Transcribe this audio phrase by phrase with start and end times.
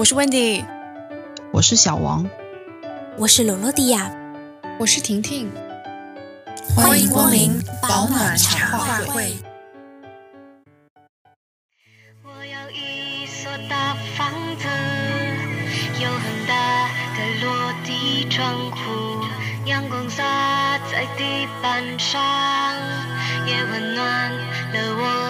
[0.00, 0.64] 我是 Wendy，
[1.52, 2.26] 我是小王，
[3.18, 4.10] 我是罗罗迪亚，
[4.78, 5.52] 我是婷婷，
[6.74, 9.36] 欢迎光临保暖茶话会。
[12.24, 14.66] 我要一所大房子，
[16.02, 16.88] 有很大
[17.18, 19.22] 的落地窗户，
[19.66, 20.24] 阳光洒
[20.90, 22.18] 在地板上，
[23.46, 25.29] 也温暖了我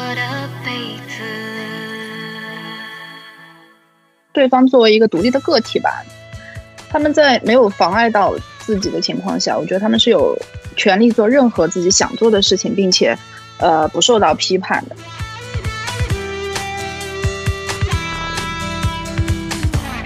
[4.40, 6.02] 对方作为一个独立的个体吧，
[6.88, 10.34] 他们在没有妨碍到自己的情况下，我觉得他们是有
[10.76, 13.14] 权利做任何自己想做的事情，并且，
[13.58, 14.96] 呃，不受到批判的。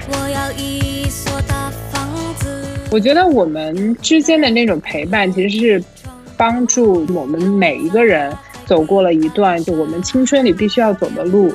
[0.08, 2.66] 我要一所大房子。
[2.90, 5.84] 我觉得我们之间的那种陪伴，其实是
[6.36, 11.54] 帮助我们每一个人走过了一段就我们青春里必须要走的路。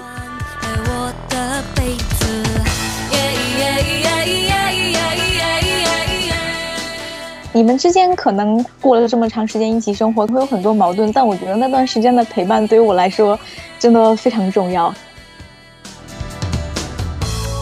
[7.52, 13.38] 你们之间可能过了这么长时间一起生活，会有很多矛盾，但我觉得那段时间的陪伴对于我来说
[13.80, 14.94] 真的非常重要。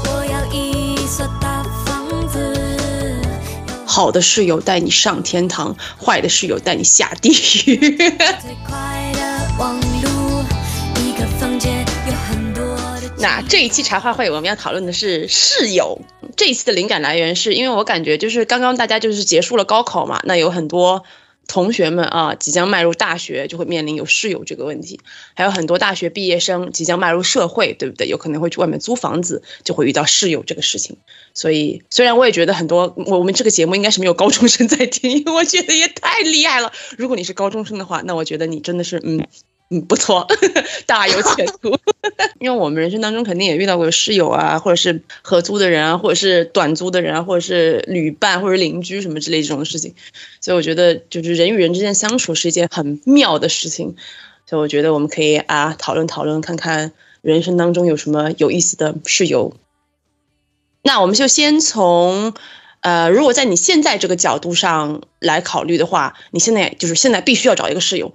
[0.06, 2.54] 我要一所大房子。
[3.86, 7.32] 好的室友带你上天堂，坏的室友带你下地
[7.66, 7.98] 狱。
[13.20, 16.00] 那这一期茶话会我们要讨论的是室友。
[16.36, 21.04] 这一次的灵感来源是因为我感觉就是刚刚大家就是结束了高考嘛，那有很多
[21.48, 25.00] 同学们啊即将迈入大学，就会面临有室友这个问题，
[25.34, 28.08] 还有很多大学毕业生即将迈入社会，对不对？
[28.08, 30.98] 有可能会去外面租房子，就会遇到室友这个事情。
[31.34, 36.72] 所以虽然我也觉得很多我我们这个节目应该是没有高中生在听， 因为我觉得也太厉害了。
[36.98, 39.26] 如果你是高中生的话，那我觉得你真的是嗯。
[39.70, 40.26] 嗯，不错，
[40.88, 41.78] 大有前途。
[42.40, 49.94] 因为我们人生当中肯定也遇到过室友啊，或者是合租的人啊，或者是短租的人啊，或者是旅伴或者邻居什么之类这种事情。
[50.40, 53.96] 所以我觉得，就是人与人之间相处是一件很妙的事情。
[54.46, 59.54] 所以我觉得我们可以啊讨论讨论，看看人生当中有什么有意思的室友。
[60.82, 62.34] 那我们就先从，
[62.80, 68.14] 呃，如果在你现在这个角度上来考虑的话，你现在就是现在必须要找一个室友。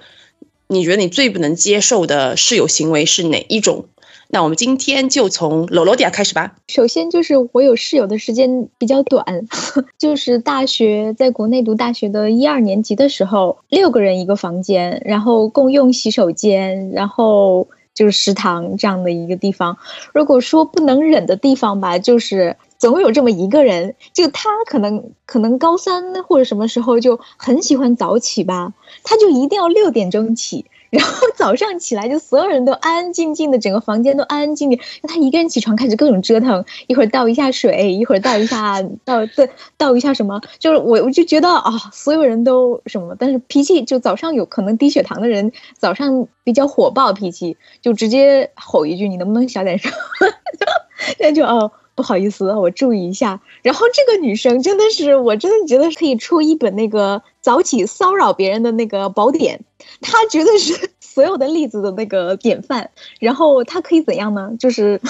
[0.69, 3.87] 你觉得你最不能接受的室友行为是哪一种？
[4.35, 6.55] 那我们今天就从罗罗迪亚开始吧。
[6.69, 9.47] 首先就是我有室友的时间比较短，
[9.99, 19.77] 就是大学在国内读大学的一二年级的时候，六个人一个房间，然后共用洗手间，然后就是食堂这样的一个地方。
[20.15, 28.73] 如果说不能忍的地方吧，就是总有这么一个人，就他可能可能高三或者什么时候就很喜欢早起吧。
[29.05, 34.81] 他就一定要六点钟起，然后早上起来就所有人都安安静静的，整个房间都安安静静。
[35.05, 49.93] 他一个人起床开始各种折腾，一会儿倒一下水，一会儿倒一下倒对倒一下什么，就是我我就觉得啊，所有人都什么，但是脾气就早上有可能低血糖的人早上比较火爆脾气，就直接吼一句你能不能小点声，
[51.21, 51.71] 那就哦。
[51.95, 53.41] 不好意思，我注意一下。
[53.63, 59.65] 然后这个女生真的是，我真的觉得可以出一本那个早起骚扰别人的那个宝典。
[60.01, 62.91] 她绝对是 所有的例子的那个典范。
[63.21, 64.53] 然后她可以怎样呢？
[64.59, 65.01] 就是，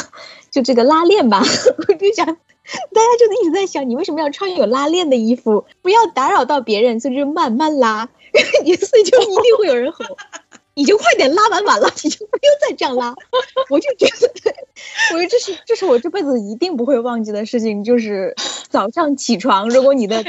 [0.51, 1.43] 就这个拉链吧。
[1.89, 5.65] 我就想，大家就一直在想，你为什么要穿有拉链的衣服？
[5.83, 8.09] 不要打扰到别人，所以就慢慢拉。
[8.33, 9.99] 所以就一定会有人吼。
[10.75, 13.15] 你就快点拉完碗了，你就不用再这样拉。
[13.69, 14.55] 我就觉得，
[15.13, 18.35] 我觉得这是这是我这辈子一定不会忘记的事情，就是
[18.69, 20.25] 早上起床， 如果你的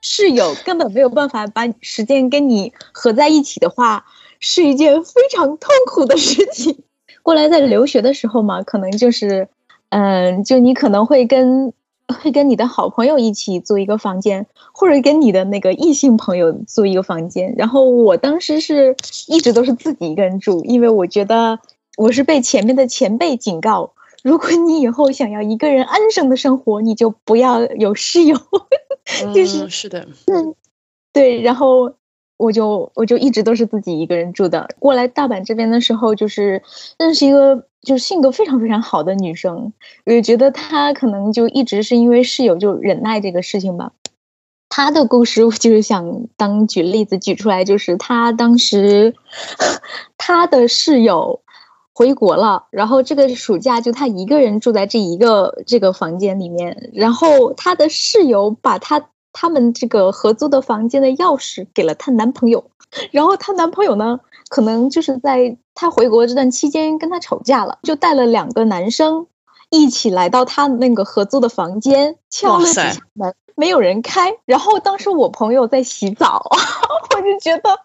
[0.00, 4.04] 室友根本没有办法把时间跟你合在一起的话，
[4.40, 6.82] 是一件非常痛苦的事情。
[7.22, 9.48] 过来在留学的时候嘛，可能就是，
[9.90, 11.72] 嗯，就你可能会跟。
[12.08, 17.54] 会跟你的好朋友一起租一个房间，或者跟你的那个异性朋友租一个房间。
[17.56, 18.96] 然后我当时是
[19.28, 21.58] 一直都是自己一个人住，因为我觉得
[21.96, 23.92] 我是被前面的前辈警告，
[24.22, 28.38] 如果你以后想要一个人安生的生活，你就不要有室友。
[29.34, 30.54] 就是是的，嗯，
[31.12, 31.40] 对。
[31.40, 31.92] 然后
[32.36, 34.68] 我就我就一直都是自己一个人住的。
[34.78, 36.62] 过来大阪这边的时候，就是
[36.98, 37.66] 认识一个。
[37.82, 39.72] 就是性格非常非常好的女生，
[40.06, 43.92] 我就觉得她可能就一直是因为室友就忍耐这个事情吧。
[44.68, 49.14] 她的故事我就是想当举例子举出来，就是她当时
[50.18, 51.42] 她的室友
[51.94, 62.70] 回国了，然后这个暑假就她一个人住在这一个这个房间里面，然后她的室友把她他们这个合租的房间的钥匙给了她男朋友，
[63.10, 64.18] 然后她男朋友呢？
[64.48, 69.26] 可能就是在她回国这段期间跟她吵架了，就带了两个男生
[69.68, 74.34] 一起来到他那个合租的房间，敲了几下门，没有人开。
[74.46, 76.42] 然后当时我朋友在洗澡，
[77.14, 77.78] 我就觉得，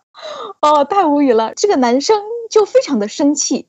[0.61, 1.53] 哦，太无语了。
[1.55, 3.67] 这个男生就非常的生气，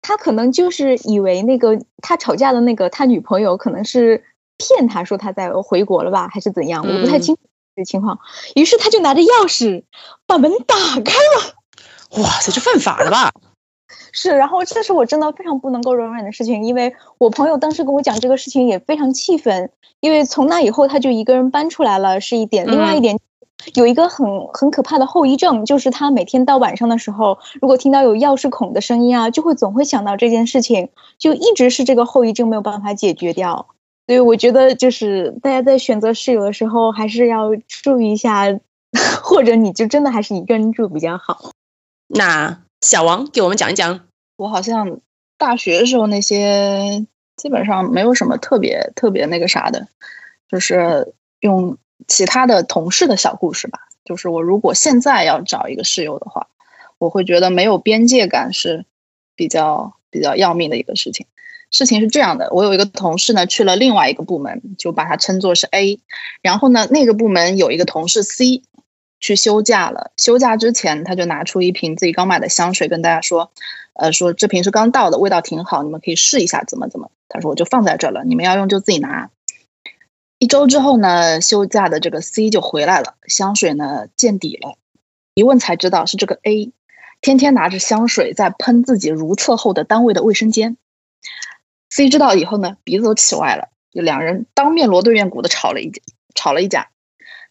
[0.00, 4.22] 他可能就是以为那个他吵架的那个他女朋友可能是
[4.60, 7.40] 骗他说他在回国了吧，还是怎样，我不太嗯清楚
[7.74, 8.20] 这情况。
[8.54, 9.84] 于是他就拿着钥匙
[10.26, 12.22] 把门打开了。
[12.22, 13.32] 哇塞，这犯法了吧？
[14.12, 19.70] 是，然后这是我真的非常不能够容忍的事情，因为我朋友当时跟我讲这个事情也非常气愤，
[20.00, 22.66] 因为从那以后他就一个人搬出来了，是一点。
[22.66, 23.18] 另外一嗯点，
[23.74, 33.68] 有一个很很可怕的后遗症，就是他每天到晚上的时候，如果听到有钥匙孔的声音啊，就会总会想到这件事情，就一直是这个后遗症没有办法解决掉。
[34.10, 38.58] 所以我觉得，就是大家在选择室友的时候，还是要注意一下，
[39.22, 41.52] 或者你就真的还是一个人住比较好。
[42.08, 44.00] 那小王给我们讲一讲。
[44.34, 44.98] 我好像
[45.38, 49.86] 大学的时候那些基本上没有什么特别特别那个啥的，
[50.48, 51.78] 就是用
[52.08, 53.78] 其他的同事的小故事吧。
[54.04, 56.48] 就是我如果现在要找一个室友的话，
[56.98, 58.84] 我会觉得没有边界感是
[59.36, 61.26] 比较比较要命的一个事情。
[61.70, 66.00] 事情是这样的，我有一个同事呢去了另外一个部门，就把它称作是 A，
[66.42, 68.62] 然后呢那个部门有一个同事 C
[69.20, 73.50] 去休假了，休假之前他就拿出一瓶自己刚买的香水跟大家说。
[73.92, 77.10] 呃，说这瓶是刚到的，味道挺好，你们可以试一下，怎么怎么。
[77.28, 79.28] 他说我就放在这了，你们要用就自己拿。
[80.38, 84.76] 一周之后呢，休假的这个 C 就回来了，香水呢见底了，
[85.34, 86.72] 一问才知道是这个 A，
[87.20, 90.78] 天天拿着香水在喷自己如厕后的单位的卫生间。
[91.90, 96.00] C 知道以后呢，鼻子都气歪了，就两人当面锣对面鼓的吵了一架，
[96.34, 96.88] 吵了一架。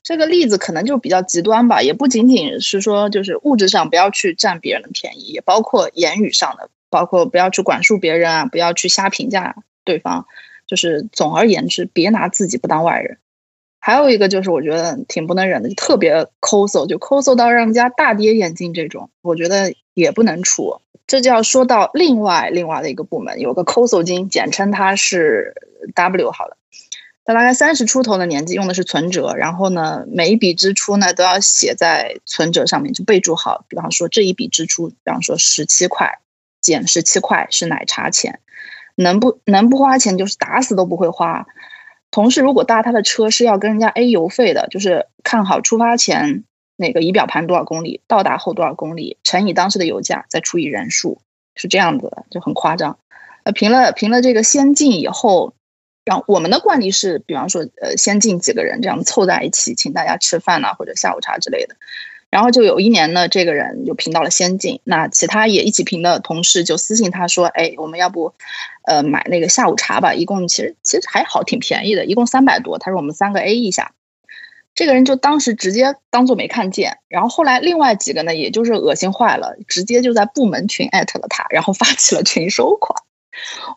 [0.01, 10.25] 这个例子可能就比较极端吧，也不仅仅是说就是物质上不要去占别人的便宜，也包括言语上的，包括不要去管束别人啊，不要去瞎评价对方。
[10.65, 13.17] 就是总而言之，别拿自己不当外人。
[13.79, 20.81] 还有一个就是我觉得挺不能忍的，就特别抠搜，就抠搜到让人家大跌眼镜这种，我觉得也不能处。
[21.07, 25.55] 这就要说到另外另外的一个部门，有个抠搜精，简称他是
[25.95, 26.57] W 好了。
[27.25, 33.65] 他大概三十出头的年纪，用的是存折，然后呢，每一笔支出呢都要写在存折上面，就备注好。
[33.69, 36.19] 比方说这一笔支出，比方说十七块
[36.59, 38.39] 减十七块是奶茶钱，
[38.95, 41.47] 能不能不花钱就是打死都不会花。
[42.11, 46.43] 同事如果搭他的车是要跟人家 A 油费的，就是看好出发前
[46.75, 51.21] 那个仪表盘多少公里，到达后多少公里，乘以当时的油价，再除以人数，
[51.55, 52.97] 是这样子的，就很夸张。
[53.43, 55.53] 呃，评了评了这个先进以后。
[56.05, 61.75] 然后我们的惯例是，比方说，呃，先进几个人这样凑在一起，请大家吃饭呐、或者下午茶之类的。
[62.29, 68.33] 然后就有一年呢，这个人就评到了先进，那其他也一起评的同事就私信他说：“哎，我们要不，
[68.85, 70.13] 呃，买那个下午茶吧？
[70.13, 73.93] 一共其实其实还好，挺便宜的，一共三百多。”他说：“我们三个 A 一下。”
[74.75, 76.99] 这个人就当时直接当做没看见。
[77.09, 83.01] 然后后来另外几个呢，也就是恶心坏了，直接就在部门群艾特了他，然后发起了群收款。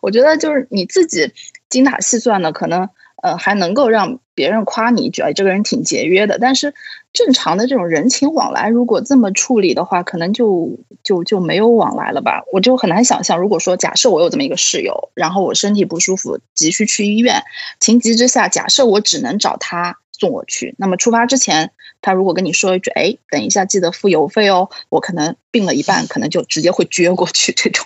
[0.01, 1.33] 我觉得就是你自己
[1.69, 2.89] 精打细算的，可能
[3.21, 6.37] 呃还能够让别人夸你一句，哎，这个人挺节约的。
[6.39, 6.73] 但是
[7.13, 12.43] 正常的这种人情往来，如果这么处理的话，可能就就就没有往来了吧。
[12.51, 17.43] 我就很难想象，如果说假设我有这么一个室友，然后我身体不舒服，急需去医院，
[17.79, 21.71] 情急之下，假设我只能找他送我去，那么出发之前，
[22.01, 27.85] 他如果跟你说一句，哎，等一下记得付邮费哦，我可能病了一半，可能就直接会撅过去这种。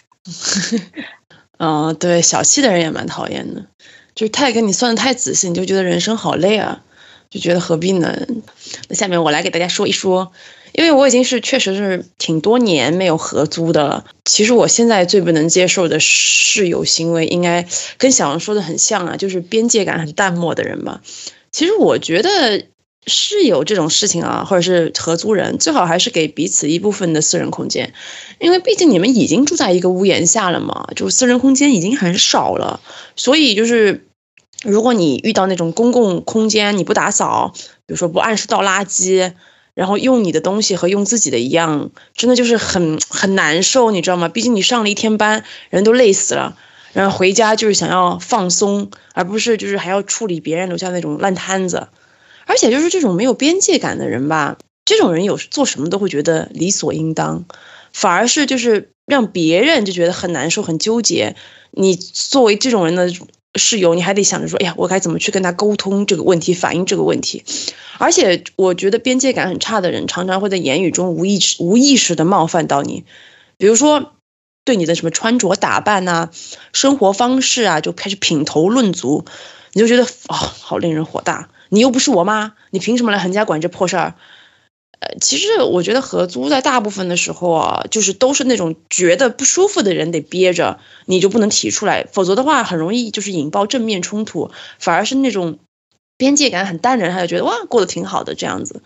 [1.60, 3.66] 嗯，对，小气的人也蛮讨厌的，
[4.16, 6.84] 就是太跟你算的太仔细，你就觉得人生好累啊，
[7.30, 8.28] 就觉得何必呢？
[8.88, 10.32] 那下面我来给大家说一说，
[10.72, 14.06] 因为我已经是确实是挺多年没有合租的了。
[14.24, 17.68] 其实我现在最不能接受的室友行为，应该
[17.98, 21.02] 跟小王说的很像啊，就是边界感很淡漠的人吧。
[21.52, 22.66] 其实我觉得
[23.06, 27.94] 室友这种事情啊，或者是合租人，最好还是给彼此一部分的私人空间，
[28.40, 32.80] 因为毕竟你们已经住在一个屋檐下了嘛，就私人空间已经很少了，
[33.18, 34.07] 所以就是。
[34.64, 37.54] 如果你遇到那种公共空间你不打扫，
[37.86, 39.34] 比如说不按时倒垃圾，
[39.74, 44.28] 然后用你的东西和用自己的一样，真的就是很很难受，你知道吗？
[44.28, 46.58] 毕竟你上了一天班，人都累死了，
[46.94, 51.88] 然后回家就是想要放松，而不是就是还要处理别人留下那种烂摊子。
[52.48, 57.46] 而且就是这种没有边界感的人吧，这种人有做什么都会觉得理所应当，
[57.94, 61.36] 反而是就是让别人就觉得很难受、很纠结。
[61.72, 63.12] 你作为这种人的
[63.56, 67.44] 室友，你还得想着说，哎呀，我该怎么去跟他沟通这个问题，反映这个问题。
[67.98, 73.06] 而且我觉得边界感很差的人，常常会在言语中无意识、无意识的冒犯到你。
[73.58, 74.14] 比如说，
[74.64, 76.30] 对你的什么穿着打扮呐、
[76.74, 79.26] 生活方式啊，就开始品头论足，
[79.74, 81.50] 你就觉得啊、好令人火大。
[81.70, 84.16] 你又不是我妈，你凭什么来横家管这破事儿？
[85.00, 94.50] 呃，其实我觉得合租在大部分的时候啊，就是都是那种觉得不舒服的人得憋着，你就不能提出来，否则的话很容易就是引爆正面冲突，
[94.80, 95.60] 反而是那种
[96.18, 98.82] 边界感很淡的人，他就觉得哇过得挺好的这样子。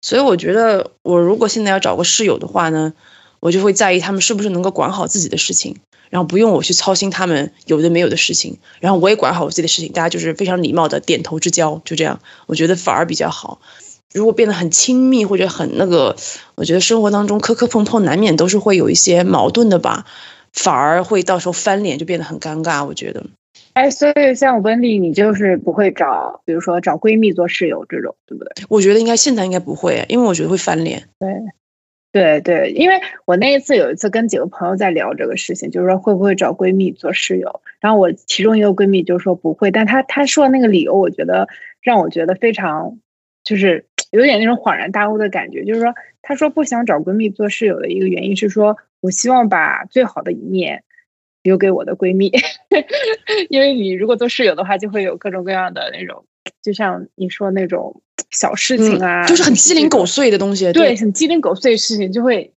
[0.00, 2.92] 所以我觉得我如果现在要找个室友的话呢，
[3.38, 5.76] 我就会在意他们是不是能够管好自己的事情，
[6.10, 13.60] 然后不用我去操心他们有的没有的事情，然后我也管好我自己的事情，大家就是非常礼貌的点头之交，就这样，我觉得反而比较好。
[14.14, 16.16] 如果变得很亲密或者很那个，
[16.54, 20.06] 我觉得生活当中磕磕碰碰难免都是会有一些矛盾的吧，
[20.52, 22.84] 反而会到时候翻脸就变得很尴尬。
[22.84, 23.24] 我觉得，
[23.72, 28.52] 哎，所以像温丽，你就是不会找，比如说找闺蜜做室友这种，对不对？
[28.68, 31.08] 我觉得应该现在应该不会，因为我觉得会翻脸。
[31.18, 31.30] 对
[32.12, 41.48] 对对，因为我那一次有一次跟几个朋友在聊这个事情，就是说会不会找闺蜜做室友，然后我其中一个闺蜜就说不会，但她她说的那个理由，我觉得
[41.80, 42.98] 让我觉得非常
[43.42, 45.92] 就是有点那种恍然大悟的感觉，就是说
[46.22, 50.84] 她说不想找闺蜜做室友的一个原因是说我希望把最好的一面
[51.42, 52.30] 留给我的闺蜜，
[53.50, 56.24] 因为你如果做室友的话，就会有各种各样的那种，
[56.62, 58.00] 就像你说那种
[58.30, 60.30] 小事情啊，嗯就是很鸡零狗碎。
[60.30, 60.72] 的东西。
[60.72, 62.52] 对，很鸡零狗碎的事情就会，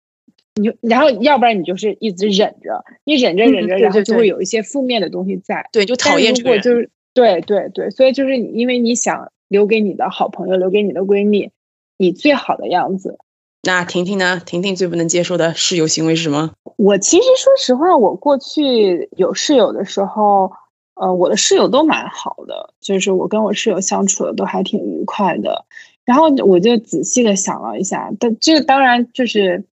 [0.55, 5.67] 你就然后要不然你就是一直忍着，你忍着嗯忍着，对对对然后就会有一些负面的东西在。
[5.71, 6.59] 对，就讨厌但这个人。
[6.59, 11.51] 如果就是对对对，所以就是因为你想留给你的好朋友，留给你的闺蜜，
[11.97, 13.17] 你最好的样子。
[13.63, 14.39] 那婷婷呢？
[14.45, 16.51] 婷婷最不能接受的室友行为是什么？
[16.77, 20.51] 我其实说实话，我过去有室友的时候，
[20.93, 25.65] 呃，我的室友都蛮好的，就是我跟我室友相处的都还挺愉快的。
[26.03, 29.65] 然后我就仔细的想了一下，但这个当然就是，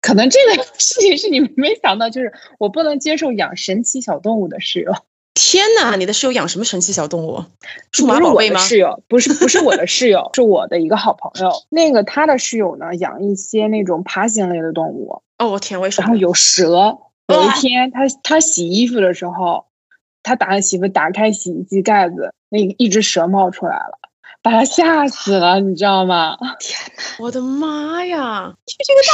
[0.00, 4.92] 可能这个 事情是你们没想到，就是我不能接受养神奇小动物的室友。
[5.38, 7.44] 天哪，你的室友养什么神奇小动物？
[7.92, 8.58] 数码宝贝吗？
[8.58, 11.52] 室友不是不是我的室友， 是我的一个好朋友。
[11.68, 16.06] 那个他的室友呢，养一些那种爬行类的动物，哦，我天，为什么。
[16.06, 16.96] 然后有蛇。
[17.28, 19.66] 有一天他他洗衣服的时候，
[20.22, 23.98] 他打算洗衣服，打开洗衣机盖子，那一只蛇冒出来了，
[24.46, 26.36] 把他吓死了，你知道吗？
[27.18, 28.54] 我的妈呀！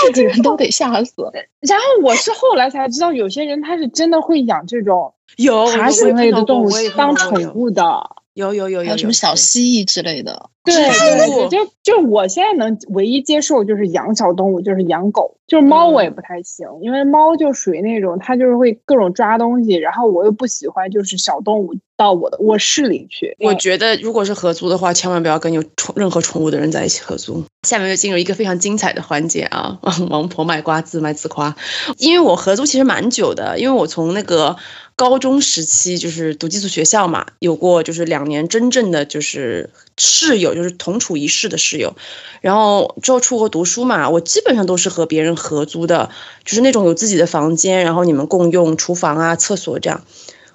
[0.05, 1.23] 是个人都得吓死。
[1.61, 8.11] 然后我是后来才知道，有些人他是真的会养这种有爬行类的动物当宠，物的。
[8.35, 23.37] 有有有有还有什么小蜥蜴之类的，对对对，就就我现在能唯一接受就是养小动物，就是养狗，就是猫我也嗯不太行，因为猫就属于那种它就是会各种抓东西，然后我又不喜欢就是小动物到我的卧室里去。
[23.41, 27.45] 我觉得如果是合租的话，千万不要跟有宠任何宠物的人在一起合租。
[27.69, 29.79] 下面就进入一个非常精彩的环节啊，
[30.11, 31.55] 王婆卖瓜，自卖自夸。
[31.99, 34.57] 因为我合租其实蛮久的，因为我从那个
[34.95, 41.97] 高中时期就是读寄宿学校嘛，有过就是两年真正的就是室友，就是同处一室的室友。
[42.41, 46.11] 然后之后出国读书嘛，我基本上都是和别人合租的，
[46.45, 50.05] 就是那种有自己的房间，然后你们共用厨房啊、厕所这样。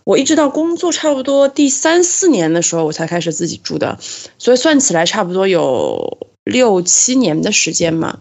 [0.03, 3.99] 我一直到工作差不多第三四年的时候，我才开始自己住的，
[4.37, 8.19] 所以算起来差不多有六七年的时间嘛。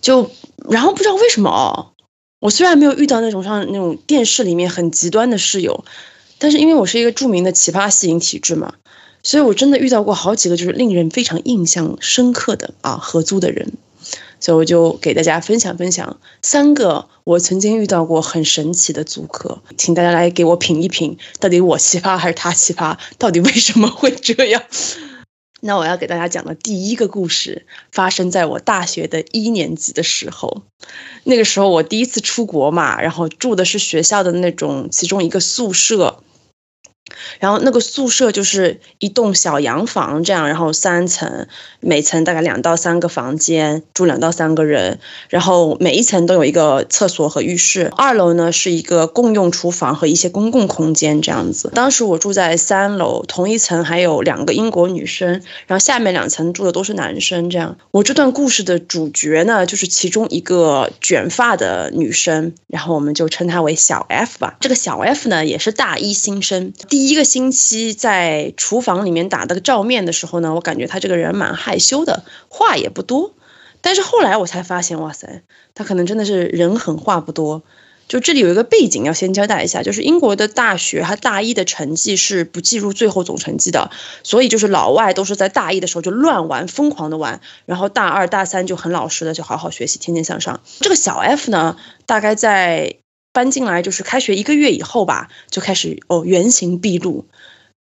[0.00, 0.30] 就
[0.68, 1.92] 然后不知道为什么哦，
[2.38, 5.84] 我虽然没有遇到那种像那种电视里面很极端的室友，
[6.38, 8.74] 但是因为我是一个著名的奇葩吸引体质嘛，
[9.22, 13.72] 所以我真的遇到过好几个就是令人非常印象深刻的啊合租的人。
[14.38, 22.98] 所以我就给大家分享分享三个我曾经遇到过很神奇的租客，请大家来给我品一品，到底我奇葩还是他奇葩？
[23.18, 24.62] 到底为什么会这样？
[25.60, 30.62] 那我要给大家讲的第一个故事，发生在我大学的一年级的时候。
[31.24, 36.22] 那个时候我第一次出国嘛，然后住的是学校的那种其中一个宿舍。
[37.40, 41.46] 然后那个宿舍就是一栋小洋房这样，然后三层，
[41.80, 47.90] 每层大概两到三个房间，住两到三个人，然后每一层都有一个厕所和浴室。
[47.96, 51.70] 二楼呢是一个共用厨房和一些公共空间这样子。
[51.74, 57.50] 当时我住在三楼，同一层还有两个英国女生，然后下面两层住的都是男生。
[57.50, 64.56] 这样，我这段故事的主角呢就是其中一个卷发的女生，然后我们就称她为小 F 吧。
[64.60, 73.32] 这个小 F 呢也是大一新生，第一个星期在厨房里面打的照面的时候呢，我感觉他这个人蛮害羞的，话也不多。
[73.80, 75.42] 但是后来我才发现，哇塞，
[75.74, 77.62] 他可能真的是人狠话不多。
[78.08, 83.90] 就这里有一个背景要先交代一下，就是英国的大学，他大一的成绩是不计入最后总成绩的，
[84.22, 90.60] 所以就是老外都是在大一的时候就乱玩，疯狂的玩，然后大二大三就很老实的就好好学习，天天向上。
[90.78, 92.94] 这个小 F 呢，大概在
[93.36, 97.26] 搬进来，就是开学一个月以后吧，就开始哦原形毕露。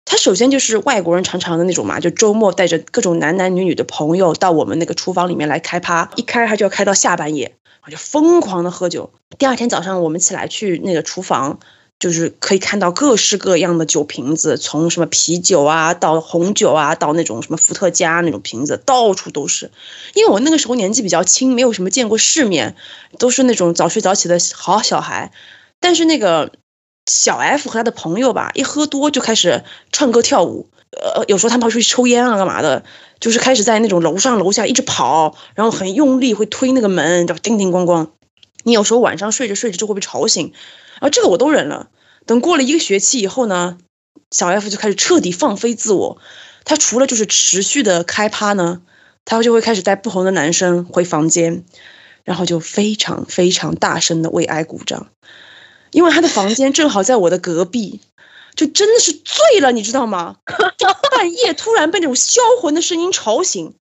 [0.04, 7.56] 他首先就是外国人常常的那种嘛，就周末带着各种男男女女的朋友到我们那个厨房里面来开趴，一开他就要开到下半夜，
[7.90, 9.12] 就疯狂的喝酒。
[9.38, 11.58] 第二天早上我们起来去那个厨房。
[12.00, 19.70] 就是可以看到各式各样的酒瓶子，从什么啤酒啊，到红酒啊，到那种什么伏特加那种瓶子，到处都是。
[20.14, 22.74] 因为我那个时候年纪比较轻，没有什么见过世面，
[23.18, 25.30] 都是那种早睡早起的好小孩。
[25.78, 26.52] 但是那个
[27.04, 32.82] 小 F 和他的朋友吧，一喝多就开始唱歌跳舞，呃，有时候他们还出去抽烟啊，干嘛的，
[33.20, 38.08] 就是开始在那种楼上楼下一直跑，然后很用力会推那个门，叫叮叮咣咣。
[38.62, 40.54] 你有时候晚上睡着睡着就会被吵醒。
[41.00, 41.90] 啊，这个我都忍了。
[42.26, 43.78] 等过了一个学期以后呢，
[44.30, 46.18] 小 F 就开始彻底放飞自我。
[46.64, 48.82] 他除了就是持续的开趴呢，
[49.24, 51.64] 他就会开始带不同的男生回房间，
[52.24, 55.08] 然后就非常非常大声的为爱鼓掌。
[55.90, 58.00] 因为他的房间正好在我的隔壁，
[58.54, 60.36] 就真的是醉了，你知道吗？
[61.10, 63.74] 半夜突然被那种销魂的声音吵醒。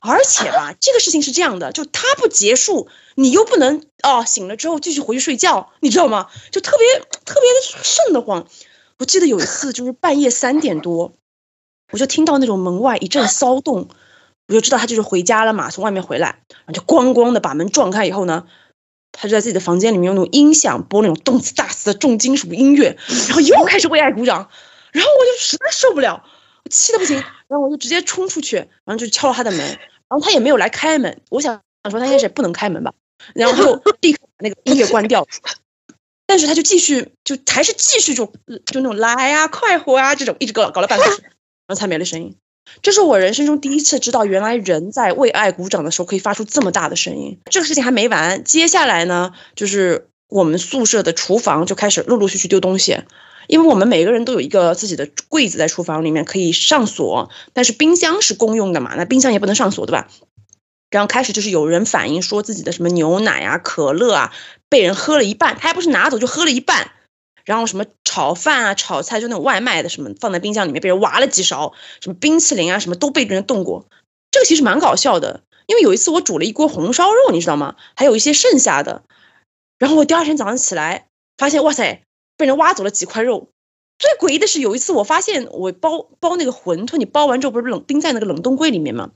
[0.00, 6.28] 而且吧，这个事情是这样的，就他不结束，你又不能哦，醒了之后继续回去睡觉，你知道吗？
[6.52, 6.86] 就特别
[7.24, 8.46] 特别的瘆得慌。
[8.98, 11.12] 我记得有一次就是半夜三点多，
[11.92, 13.88] 我就听到那种门外一阵骚动，
[14.48, 18.46] 我就知道他就是回家了嘛，从外面回来，然后就咣咣的把门撞开以后呢，
[19.12, 22.96] 他就在自己的房间里面用那种音响播那种动次大次的重金属音乐，
[23.28, 24.48] 然后又开始为爱鼓掌，
[24.92, 26.24] 然后我就实在受不了，
[26.64, 29.78] 我气的不行，然后我就直接冲出去，然后就敲了他的门。
[30.08, 32.94] 然后他也没有来开门，我想想说他应该是不能开门吧，
[33.34, 35.26] 然后就立刻把那个音乐关掉，
[36.26, 38.26] 但是他就继续就还是继续就
[38.66, 41.32] 就那种来呀快活啊这种一直搞搞了半个小时，然
[41.70, 42.36] 后才没了声音。
[42.82, 47.40] 这是我人生中第一次知道，原来人在为爱鼓掌的时候可以发出这么大的声音。
[47.50, 53.02] 这个事情还没完，接下来呢就是我们宿舍的厨房就开始陆陆续续丢东西。
[53.46, 60.08] 因为我们每个人都有一个自己的柜子在厨房里面可以上锁，但是冰箱是公用的嘛，那冰箱也不能上锁，对吧？
[60.88, 64.32] 然后开始就是有人反映说自己的什么牛奶啊、可乐啊
[64.68, 66.92] 被人喝了一半，他还不是拿走就喝了一半，
[67.44, 73.86] 然后什么炒饭啊、炒菜就那种外卖的什么放在冰箱里面被人挖了几勺，什么冰淇淋啊什么都被别人动过，
[74.30, 75.42] 这个其实蛮搞笑的。
[75.66, 77.74] 因为有一次我煮了一锅红烧肉，你知道吗？
[77.96, 79.02] 还有一些剩下的，
[79.78, 82.02] 然后我第二天早上起来发现，哇塞！
[82.36, 83.50] 被人挖走了几块肉，
[83.98, 89.10] 最诡异的是有一次我发现我包包那个馄饨，你包完之后不是冷冰在那个冷冻柜里面吗？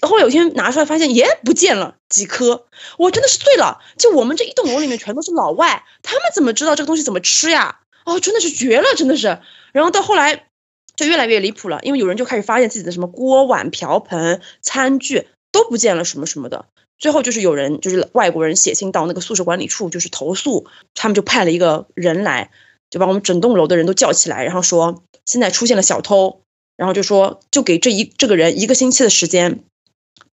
[0.00, 2.66] 后来有一天拿出来发现，耶，不见了几颗，
[2.98, 3.80] 我真的是醉了。
[3.98, 7.80] 就我们这一栋楼里面全都是老外，他们怎么知道这个东西怎么吃呀？
[8.04, 9.38] 哦，真的是绝了，真的是。
[9.72, 10.48] 然后到后来
[10.96, 16.66] 就越来越离谱了，因为有人就开始发现自己的什么锅碗瓢盆、餐具都不见了，什么什么的。
[17.02, 22.52] 最后就是有人，就是外国人写信到那个宿舍管理处，就是投诉，他们就派了一个人来，
[22.90, 26.42] 就把我们整栋楼的人都叫起来，然后说现在出现了小偷，
[26.76, 29.64] 然后就说就给这一这个人一个星期的时间，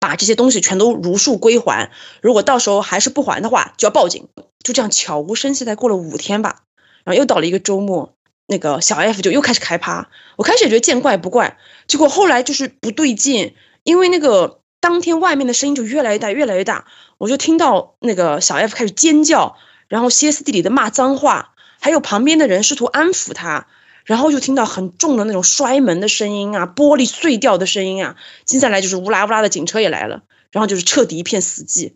[0.00, 4.26] 把这些东西全都如数归还，如果到时候还是不还的话，就要报警。
[4.64, 6.64] 就这样悄无声息的过了五天吧，
[7.04, 8.12] 然后又到了一个周末，
[8.48, 14.58] 那个小 F 就又开始开趴，我开始也觉得见怪不怪，结果后来就是不对劲，因为那个。
[14.86, 16.84] 当天外面的声音就越来越大，越来越大，
[17.18, 19.56] 我就听到那个小 F 开始尖叫，
[19.88, 23.66] 然后歇斯底里的骂脏话，还有旁边的人试图安抚他，
[24.04, 30.22] 然后就听到很重的那种摔门的声音啊，玻璃碎掉的声音啊，接下来就是乌拉乌拉的警车也来了，
[30.52, 31.94] 然后就是彻底一片死寂，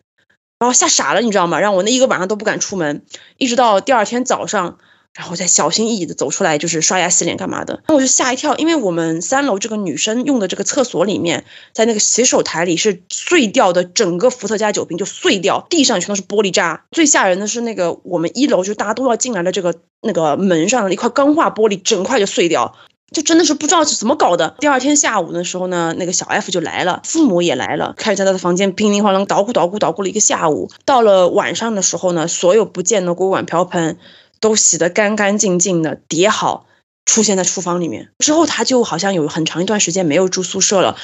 [0.59, 1.61] 然后吓傻了，你知道吗？
[1.61, 3.05] 让我那一个晚上都不敢出门，
[3.37, 4.79] 一直到第二天早上。
[5.13, 7.83] 然后再小心翼翼的走出来，就是刷牙洗脸干嘛的。
[7.89, 11.45] 那我就吓一跳，因为我们三楼这个女生用的这个厕所里面，
[11.75, 16.85] 在那个洗手台里是碎掉的，整个伏特加酒瓶就碎掉，地上全都是玻璃渣。
[16.93, 22.77] 最吓人的是那个我们一楼就大家都要进来的这个那个门上的一块钢化玻璃，整块就碎掉，
[23.13, 24.55] 就真的是不知道是怎么搞的。
[24.61, 30.71] 第二天下午的时候呢，那个小 F 就来了，父母也来了，开始在他的房间乒铃哐啷捣鼓捣鼓捣鼓了一个下午。
[30.85, 33.99] 到了晚上的时候呢，所有不见的锅碗瓢盆。
[34.41, 36.67] 都洗得干干净净的，叠好，
[37.05, 38.11] 出现在厨房里面。
[38.19, 40.97] 之后他就好像有很长一段时间没有住宿舍了。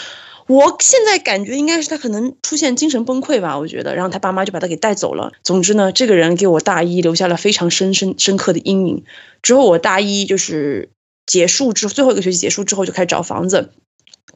[0.49, 3.96] 我现在感觉应该是他可能出现精神崩溃吧，我觉得。
[3.96, 5.33] 然后他爸妈就把他给带走了。
[5.42, 9.05] 总之呢，这个人给我大一留下了非常深深深刻的阴影。
[9.42, 10.90] 之后我大一就是
[11.27, 13.72] 结束之后，最后一个学期结束之后就开始找房子，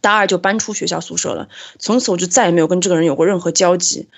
[0.01, 1.49] 大二就搬出学校宿舍了。
[1.79, 4.09] 从此我就再也没有跟这个人有过任何交集。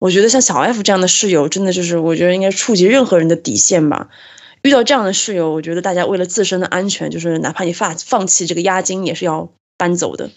[0.00, 4.08] 我觉得像小 F 这样的室友，真的就是我觉得应该触及任何人的底线吧。
[4.62, 10.30] 遇到这样的室友，我觉得大家为了自身的安全，就是哪怕你放放弃这个押金，也是要搬走的。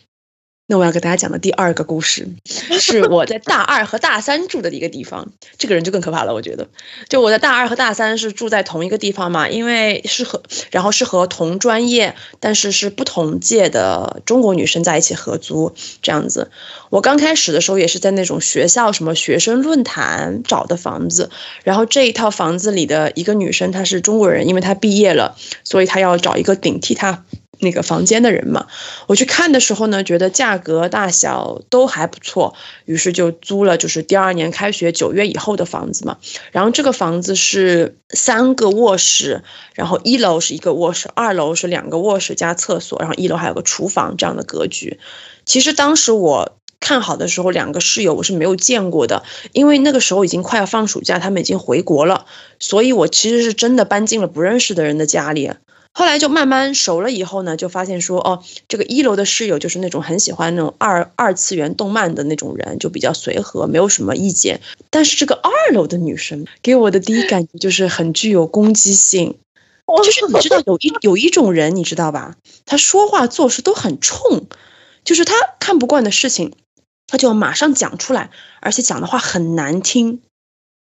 [0.65, 5.31] 那我要给大家讲的第二个故事， 是我在大二和大三住的一个地方。
[5.57, 6.69] 这个人就更可怕了，我觉得。
[7.09, 16.49] 就我在大二和大三是住在同一个地方嘛，因为是和然后是和同专业但是是不同届的中国女生在一起合租这样子。
[16.89, 21.29] 我刚开始的时候也是在那种学校什么学生论坛找的房子，
[21.65, 27.25] 然后这一套房子里的一个女生她是中国人，因为她毕业了，所以她要找一个顶替她。
[27.63, 28.67] 那个房间的人嘛，
[29.07, 32.53] 我去看的时候呢，觉得价格大小都还不错，
[32.85, 36.17] 于是就租了，就是第二年开学九月以后的房子嘛。
[36.51, 44.99] 然后这个房子是三个卧室，然后一楼是一个卧室，二楼是两个卧室加厕所，然后一楼还有个厨房这样的格局。
[45.45, 49.23] 其实当时我看好的时候，两个室友我是没有见过的，
[49.53, 52.25] 因为那个时候已经快要放暑假，他们已经回国了，
[52.59, 55.51] 所以我其实是真的搬进了不认识的人的家里。
[55.95, 64.59] 后来就慢慢熟了以后呢，就发现说，哦，这个一楼的室友就是那种很喜欢那种二二次元动漫的那种人，就比较随和，没有什么意见。
[64.89, 69.37] 但是这个二楼的女生给我的第一感觉就是很具有攻击性，
[70.03, 74.47] 就是你知道有一有一种人你知道吧，他说话做事都很冲，
[75.03, 76.53] 就是他看不惯的事情，
[77.05, 80.21] 他就马上讲出来，而且讲的话很难听。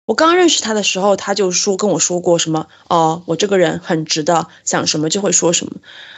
[0.06, 5.74] 我刚认识他的时候，他就说跟我说过什么哦，我这个人很直的，想什么就会说什么。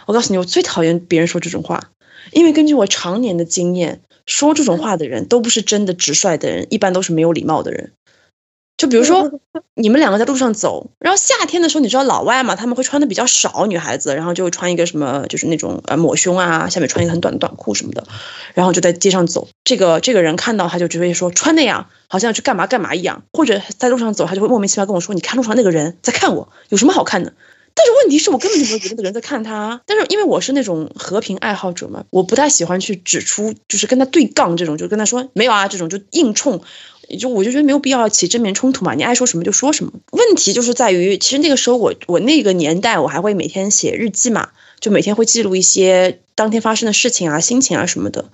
[0.05, 1.89] 我告诉你，我最讨厌别人说这种话，
[2.31, 7.93] 因为根据我常年的经验，说这种话的人都不是真的直率的人，一般都是没有礼貌的人。
[8.77, 9.31] 就比如说，
[9.73, 18.03] 你们两个在路上走，然后夏天的时候，你知道老外嘛，他们会穿的比较少，女孩子，然后就会穿一个什么，就是那种呃抹胸啊，下面穿一个很短的短裤什么的，
[18.53, 19.47] 然后就在街上走。
[19.63, 27.33] 这个这个人看到他就直接说穿那样，好像去干嘛干嘛一样，或者在路上走，他就会莫名其妙跟我说，你看路上那个人在看我，有什么好看的？
[27.73, 36.61] 但是问题是我根本就没有觉得那个人在看他，但是因为我是那种和平爱好者嘛，我不太喜欢去指出，就是跟他对杠这种，就跟他说没有啊这种就硬冲。
[37.15, 39.93] 就我就觉得没有必要起正面冲突嘛，你爱说什么就说什么。
[40.11, 48.25] 问题就是在于，其实那个时候我我那个年代我还会每天写日记嘛，就每天会记录一些当天发生的事情啊、心情啊什么的。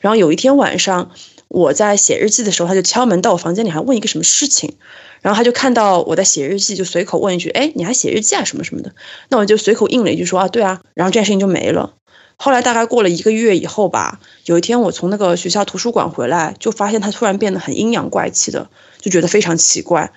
[0.00, 1.10] 然后有一天晚上
[1.48, 4.74] 我在写日记的时候，他就敲门到我房间里，还问一个什么事情。
[5.22, 8.44] 然后他就看到我在写日记，就随口问一句：“哎，你还写日记啊？
[8.44, 8.94] 什么什么的？”
[9.28, 11.92] 那我就随口应了一句说：“啊，对啊。”然后这件事情就没了。
[12.42, 20.10] 后来大概过了一个月以后吧，有一天我从那个学校图书馆回来，就发现他突然变得很阴阳怪气的，就觉得非常奇怪。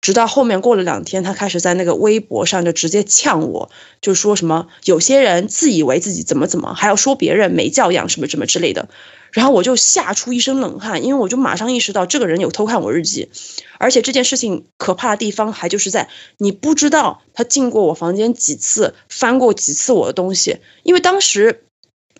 [0.00, 8.88] 直到后面过了两天，他开始在那个微博上就直接呛我，就说什么有些人自以为自己怎么怎么，还要说别人没教养什么什么之类的。
[9.32, 13.28] 然后我就吓出一身冷汗，因为我就马上意识到这个人有偷看我日记，
[13.76, 16.08] 而且这件事情可怕的地方还就是在
[16.38, 21.64] 你不知道他进过我房间几次，翻过几次我的东西，因为当时。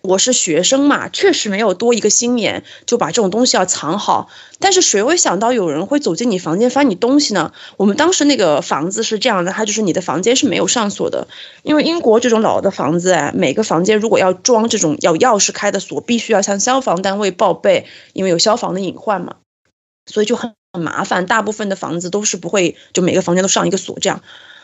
[0.06, 4.28] 我是学生嘛，确实没有多一个心眼，就把这种东西要藏好。
[4.58, 7.52] 但是谁会想到有人会走进你房间翻你东西呢？
[7.76, 11.26] 我们当时那个房子是这样的，它就是你的房间是没有上锁的，
[11.62, 19.36] 因为英国这种老的房子，每个房间如果要装这种要钥匙开的锁，必须要向消防单位报备，因为有消防的隐患嘛，
[20.06, 21.26] 所以就很麻烦。
[21.26, 24.22] 大部分的房子都是不会，就每个房间都上一个锁这样。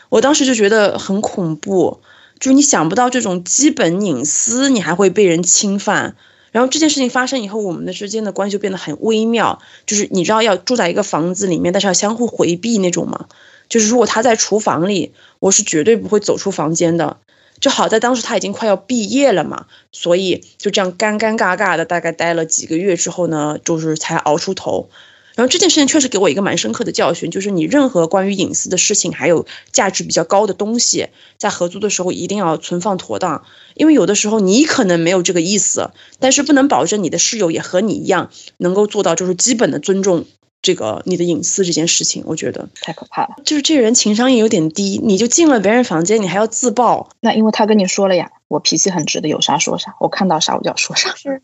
[0.09, 2.01] 我当时就觉得很恐怖。
[2.43, 6.17] 就是你想不到这种基本隐私，你还会被人侵犯。
[6.51, 9.61] 然后这件事情发生以后，我们的之间的关系就变得很微妙。
[9.85, 13.27] 就是你知道要住在一个房子里面，但是要相互回避那种嘛。
[13.69, 17.15] 就是如果他在厨房里，我是绝对不会走出房间的。
[17.61, 24.89] 就好在当时他已经快要毕业了嘛，所以就这样尴尴尬尬的，大概待了几个月之后呢，就是才熬出头。
[25.35, 33.43] 然后这件事情确实给我一个蛮深刻的教训，就是你任何关于隐私的事情，还有价值比较高的东西，在合租的时候一定要存放妥当，
[33.73, 40.25] 因为有的时候你可能没有这个意思，但是不能保证你的室友也和你一样能够做到就是基本的尊重。
[40.63, 43.35] 这个你的隐私这件事情，我觉得太可怕了。
[43.45, 47.09] 就是这个人情商也有点低，你就进了别人房间，你还要自爆。
[47.19, 51.13] 那因为他跟你说了呀，我脾气很直的，有啥说啥，我看到啥我就要说啥。
[51.15, 51.43] 是，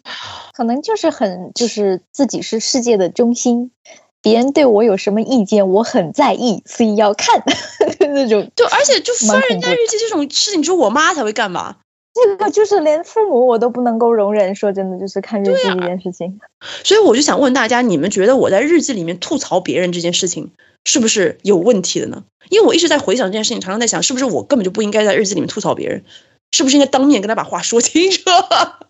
[0.54, 3.72] 可能就是很就是自己是世界的中心，
[4.22, 7.44] 别人对我有什么意见，我很在意，所以要看
[8.00, 8.50] 那种。
[8.56, 11.76] 对，而且就翻人家日记这种事情，只有我妈才会干嘛？
[12.14, 16.40] 这个就是连父母我都不能够容忍，说真的，就是看日记这件事情。
[16.84, 20.52] 所以我就想问大家，你们觉得我在日记里面吐槽别人这件事情
[20.86, 22.24] 是不是有问题的呢？
[22.50, 26.04] 因为我一直在回想这件事情，常常在想，是不是我根本就不应该在日记里面吐槽别人，
[26.52, 28.22] 是不是应该当面跟他把话说清楚？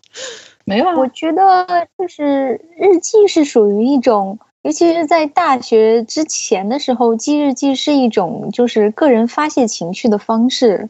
[0.64, 10.88] 没有，我觉得就是日记是属于一种，尤其是在大学之前的时候，记日记是一种就是个人发泄情绪的方式，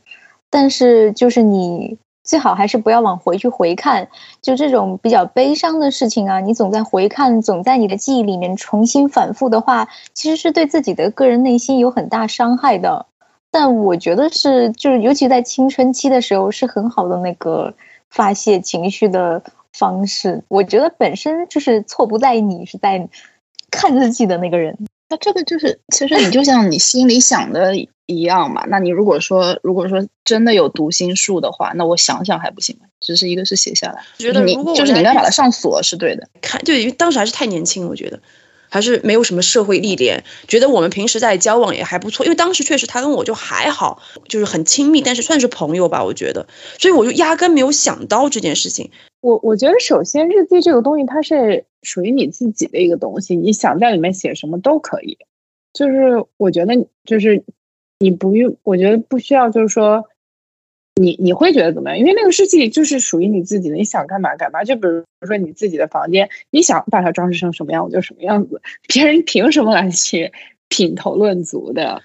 [0.49, 1.99] 但是就是你。
[2.31, 4.07] 最好还是不要往回去回看。
[4.40, 13.07] 就这种比较悲伤的事情啊，你总在回看，总在你的记忆里面重新反复的话，其实是对自己的个人内心有很大伤害的。
[13.51, 17.75] 但我觉得是，就是尤其在青春期的时候，是很好的那个
[18.09, 20.45] 发泄情绪的方式。
[20.47, 23.09] 我觉得本身就是错不在你，是在
[23.73, 24.79] 看日记的那个人。
[25.11, 27.75] 那这个就是，其实你就像你心里想的
[28.07, 28.64] 一样嘛。
[28.68, 32.87] 那你如果说，如果说真的有读心术的话，那我想想还不行吗？
[33.01, 36.29] 只是一个是写下来，觉得如果我就是你应该把它上锁是对的。
[36.40, 38.20] 看，对因为当时还是太年轻，我觉得
[38.68, 42.25] 还是没有什么社会历练，觉得我们平时在交往也还不错。
[42.25, 46.46] 因为当时确实他跟我就还好，就是很亲密，但是算是朋友吧，我觉得。
[46.79, 48.92] 所以我就压根没有想到这件事情。
[49.20, 55.18] 我我觉得首先日记这个东西它是属于你自己的一个东西，你想在里面写什么都可以。
[55.72, 57.44] 就是我觉得就是
[57.98, 60.09] 你不用，我觉得不需要，就是说
[60.94, 61.98] 你你会觉得怎么样？
[61.98, 64.64] 因为那个日记就是属于你自己的，你想干嘛干嘛。
[64.64, 70.33] 就比如说你自己的房间，你想把它装饰成什么样我就什么样子，别人凭什么来去
[70.68, 72.02] 品头论足的？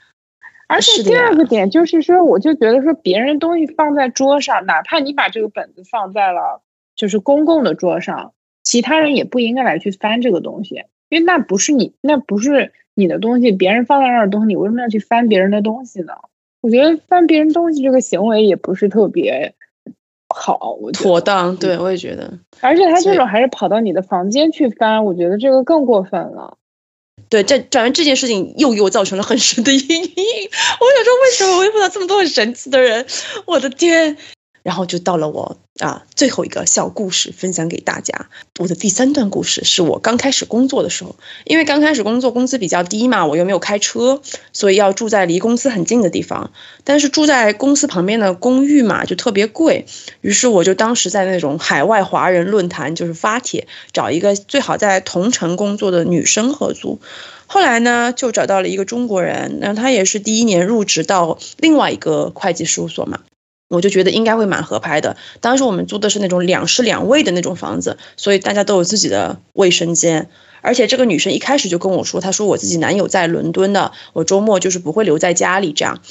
[0.68, 6.62] 而且第二个点就是说，我就觉得说，别人东西放在桌上，哪怕你把这个本子放在了
[6.96, 16.14] 就是公共的桌上，其他人也不应该来去翻这个东西，因为那不是你，那不是你的东西，别人放在那儿的东西，你为什么要去翻别人的东西呢？
[16.62, 19.54] 我觉得翻别人东西这个行为也不是特别
[20.34, 22.40] 好，我妥当，对我也觉得。
[22.62, 26.58] 而且他这种还是跑到你的房间去翻，我觉得这个更过分了。
[27.30, 29.80] 对，这反正这件事情又给我造成了很深的阴影。
[30.02, 33.06] 我想说，为什么我会碰到这么多很神奇的人？
[33.46, 34.18] 我的天！
[34.66, 38.30] 然后就到了我啊最后一个小故事分享给大家。
[38.58, 44.24] 我的第三段故事是我刚开始工作的时候，因为刚开始工作工资比较低嘛，我又没有开车，
[44.54, 46.50] 所以要住在离公司很近的地方。
[46.84, 49.86] 但是住在公司旁边的公寓嘛，就特别贵。
[50.22, 57.00] 于是我就当时在那种海外华人论坛，就是发帖找一个最好在同城工作的女生合租。
[57.46, 63.20] 后来呢，就找到了一个中国人，那他也是第一年入职到另外一个会计事务所嘛。
[63.68, 65.18] 我就觉得应该会蛮合拍的。
[65.42, 70.30] 当时我们租的是那种两室两卫的那种房子，所以大家都有自己的卫生间。
[70.62, 76.02] 而且这个女生一开始就跟我说，她说我自己男友在伦敦的，我周末就是不会留在家里这样。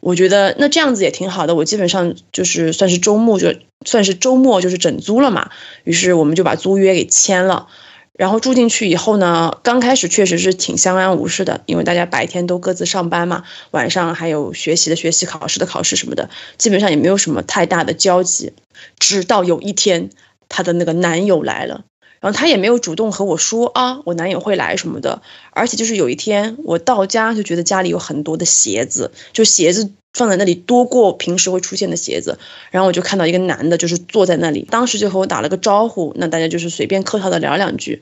[0.00, 5.50] 我觉得那这样子也挺好的，我基本上就是算是周末就算是周末就是整租了嘛。
[5.82, 7.68] 于是我们就把租约给签了。
[8.16, 18.52] 然后住进去以后呢，刚开始确实是挺相安无事的，因为大家白天都各自上班嘛，晚上还有学习的学习、考试的考试什么的，基本上也没有什么太大的交集。
[18.98, 20.10] 直到有一天，
[20.48, 21.84] 她的那个男友来了，
[22.24, 32.38] 然后他也没有主动和我说啊，我男友会来什么的，而且就是有一天我到家就觉得家里有很多的鞋子，就鞋子放在那里多过平时会出现的鞋子，
[32.70, 38.00] 然后我就看到一个男的，就是坐在那里，当时就和我打了个招呼，那大家就是随便客套的聊两句。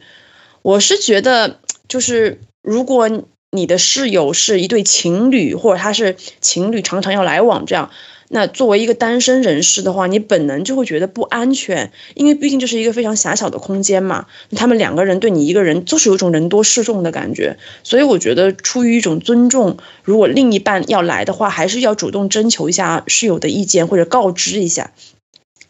[0.63, 1.59] 我是觉得，
[1.89, 3.11] 就是如果
[3.51, 7.91] 你的室友是一对情侣，或者他是情侣常常要来往这样，
[8.35, 14.25] 那作为一个单身人士的话，你本能就会觉得不安全，因为毕竟这是一个非常狭小的空间嘛。
[14.57, 17.59] 他们两个人对你一个人，就是有种人多势众的感觉。
[17.83, 24.93] 所以我觉得，出于一种尊重，如果另一半要来的话，还是要主动征求一下室友的意见，或者告知一下。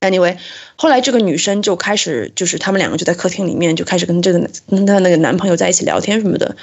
[0.00, 0.36] Anyway，
[0.76, 6.54] 后来这个女生就开始，就是他们两个就在客厅里面就开始跟这个跟她那个男朋友在一起聊天什么的，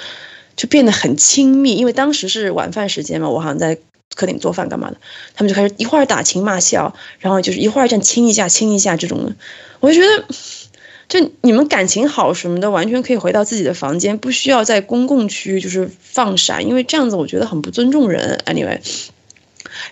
[0.56, 1.74] 就变得很亲密。
[1.74, 3.76] 因为当时是晚饭时间嘛，我好像在
[4.14, 4.96] 客厅做饭干嘛的，
[5.34, 9.34] 他们就开始一会儿打情骂俏，然后就是一会儿这样亲一下亲一下这种的，
[9.80, 10.24] 我就觉得。
[11.10, 18.40] 就你们感情好什么的，完全可以回到自己的房间，不需要在公共区域就是放闪，因为这样子我觉得很不尊重人。
[18.46, 18.78] Anyway，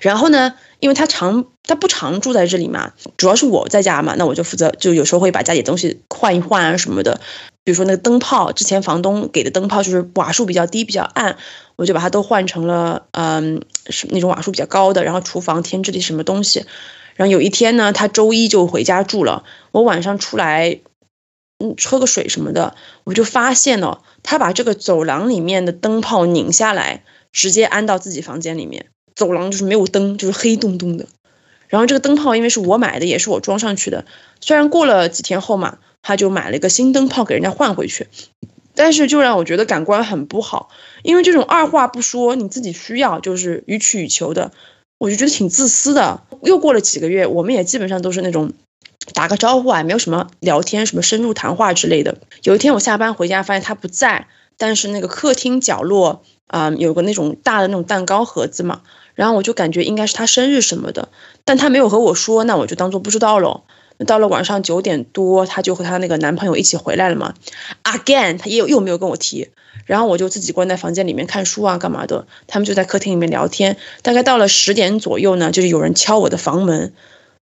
[0.00, 7.20] 然后呢，因为他常他不常住在这里嘛，主要是我在家嘛，那我就负责就有时候会把家里东西换一换啊什么的。
[7.64, 11.36] 比如说那个灯泡，之前房东给的灯泡就是瓦数比较低比较暗，
[11.78, 15.04] 我就把它都换成了嗯是那种瓦数比较高的。
[15.04, 16.66] 然后厨房添置的什么东西，
[17.14, 20.80] 然后有一天呢，他周一就回家住了，我晚上出来
[21.60, 28.86] 嗯喝个水什么的，我就发现了他把这个走廊里面的灯泡拧下来，直接安到自己房间里面。
[29.14, 31.06] 走廊就是没有灯，就是黑洞洞的。
[31.68, 34.04] 然后这个灯泡因为是我买的，也是我装上去的。
[34.40, 38.08] 虽然过了几天后嘛，他就买了一个新灯泡给人家换回去，
[38.74, 40.70] 但是就让我觉得感官很不好。
[41.02, 44.52] 因为这种二话不说，你自己需要就是予取予求的，
[44.98, 46.22] 我就觉得挺自私的。
[46.42, 48.52] 又过了几个月，我们也基本上都是那种
[49.14, 52.18] 打个招呼啊，没有什么聊天、什么深入谈话之类的。
[52.42, 54.26] 有一天我下班回家，发现他不在。
[54.60, 58.80] 但是那个客厅角落啊、有个那种大的那种蛋糕盒子嘛，
[59.14, 61.10] 然后我就感觉应该是他生日什么的，
[61.44, 63.62] 但他没有和我说，那我就当做不知道喽。
[64.06, 67.34] 到了晚上九点多，她就和她那个男朋友一起回来了嘛。
[67.84, 69.48] Again，她也有又没有跟我提，
[69.86, 72.26] 然后我就自己关在房间里面看书啊，干嘛的。
[72.46, 73.76] 他们就在客厅里面聊天。
[74.02, 76.92] 大概到了十点左右呢，就是有人敲我的房门，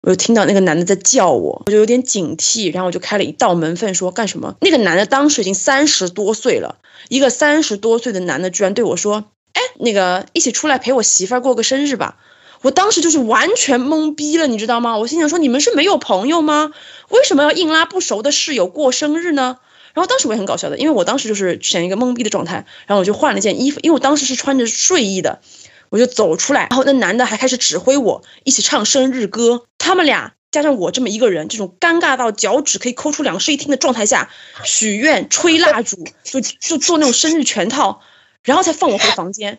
[0.02, 4.56] 我就听到那个男的在叫我，我就有点警惕，然后我就开了一道门缝，说干什么？
[4.62, 6.78] 那个男的当时已经三十多岁了，
[7.10, 12.18] 一个三十多岁的男的居然对我说：“哎，那个一起出来陪我媳妇儿过个生日吧。”
[12.64, 14.98] 我当时就是完全懵逼了，你知道吗？
[14.98, 16.72] 我心想说，你们是没有朋友吗？
[17.10, 19.58] 为什么要硬拉不熟的室友过生日呢？
[19.98, 25.42] 然后当时我也很搞笑的，因为我当时就是选一个懵逼的状态，然后我就换了件衣服，因为我当时是穿着睡衣的，
[25.90, 34.30] 我就走出来，然后那男的还开始指挥我一起唱生日歌，他们俩加上我这么一个人，这种尴尬到脚趾可以抠出两室一厅的状态下，
[34.64, 38.02] 许愿、吹蜡烛，就就做那种生日全套，
[38.44, 39.58] 然后才放我回房间。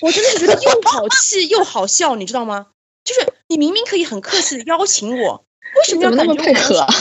[0.00, 2.68] 我真的是觉得又好气又好笑，你知道吗？
[3.04, 5.44] 就是你明明可以很客气的邀请我，
[5.76, 6.94] 为什么要么那么感觉我配合啊？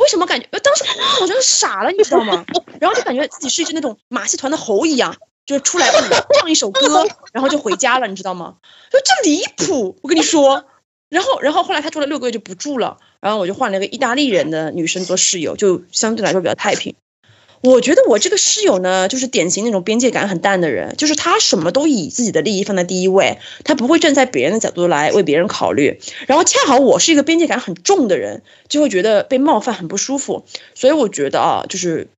[0.00, 0.84] 为什么感觉呃当时
[1.20, 2.44] 我真的傻了，你知道吗？
[2.80, 5.90] 然后就感觉自己是一只那种马戏团的猴一样，就是出来
[6.40, 8.56] 唱一首歌， 然后就回家了，你知道吗？
[8.90, 10.64] 就这离谱，我跟你说。
[11.10, 16.94] 然后，然后后来他住了六个月就不住了，然后我就换了一个意大利人的女生做室友，就相对来说比较太平。
[17.62, 26.00] 我觉得我这个室友呢，就是典型那种边界感很淡的人，就是他什么都以自己的利益放在第一位，他不会站在别人的角度来为别人考虑。
[26.26, 30.46] 然后恰好我是一个边界感很重的人，就会觉得被冒犯很不舒服。
[30.74, 32.08] 所以我觉得啊，就是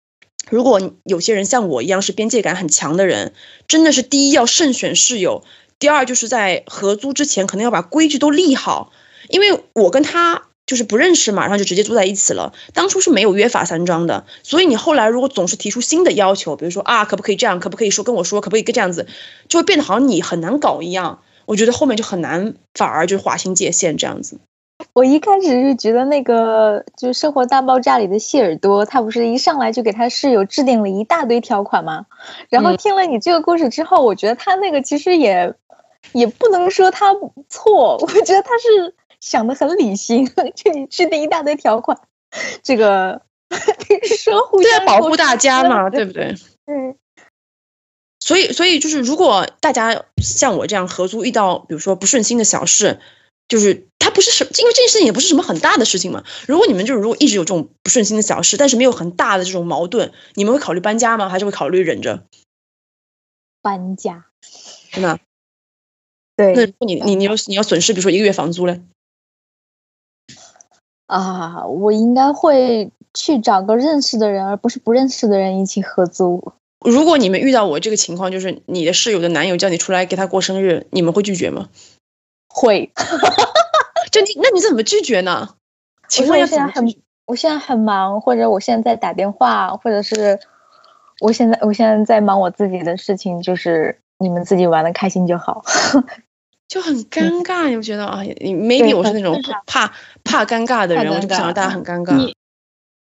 [0.48, 3.32] 如果有些人像我一样是边界感很强的人，
[3.66, 5.42] 真的是第一要慎选室友，
[5.80, 8.92] 第二就是在合租之前可能要把规矩都立好，
[9.28, 10.44] 因为我跟他。
[10.72, 12.54] 就是不认识嘛，然后就直接住在一起了。
[12.72, 19.06] 当初是没有约法三章的，所以你后来如果总是提出新的要求，比如说啊，可不可以这样，可不可以说跟我说，可不可以这样子，
[19.48, 21.20] 就会变得好像你很难搞一样。
[21.44, 24.38] 我觉得后面就很难，反而就是划清界限这样子。
[24.94, 32.06] 我一开始是觉得那个就是《生活大爆炸》里的谢耳朵，他不是一上来就给他室友制定了一大堆条款吗？
[32.48, 35.52] 然后听了你这个故事之后，我觉得他那个其实也
[36.12, 37.14] 也不能说他
[37.50, 38.94] 错，我觉得他是。
[39.22, 41.98] 想的很理性， 就你制定一大堆条款，
[42.62, 43.22] 这个
[44.18, 46.34] 说互相保护大家嘛，对不对？
[46.66, 46.96] 嗯。
[48.18, 53.00] 所以，所以就是，如果大家像我这样合租遇到，比如说不顺心的小事，
[53.48, 56.24] 就是它不是什，因为这件事情也不是什么很大的事情嘛。
[56.46, 61.28] 如果你们就是如果一直有这种不顺心的小事，但是没有很大的这种矛盾，你们会考虑搬家吗？
[61.28, 62.24] 还是会考虑忍着？
[63.60, 64.26] 搬家。
[64.92, 65.18] 真的？
[66.36, 66.54] 对。
[66.54, 68.82] 那如果你你你要你要损失，比如说一个月房租嘞？
[71.06, 76.52] 啊，我应该会去找个认识的人，而不是不认识的人一起合租。
[76.80, 81.68] 如果你们遇到我这个情况，就是你的室友的男友叫你出来给他过生日，你们会拒绝吗？
[82.48, 82.92] 会。
[84.10, 85.50] 就你，那你怎么拒绝呢？
[86.08, 86.94] 情况我现在很，
[87.26, 90.40] 我现在很忙，或者我现在在打电话，或者是
[91.20, 95.64] 我现在我现在在忙我自己的事情，就是你们自己玩的开心就好。
[96.72, 99.92] 就很尴尬，你不觉得啊？Maybe 我是那种怕
[100.24, 102.32] 怕尴尬的人，我就不想让大家很尴尬。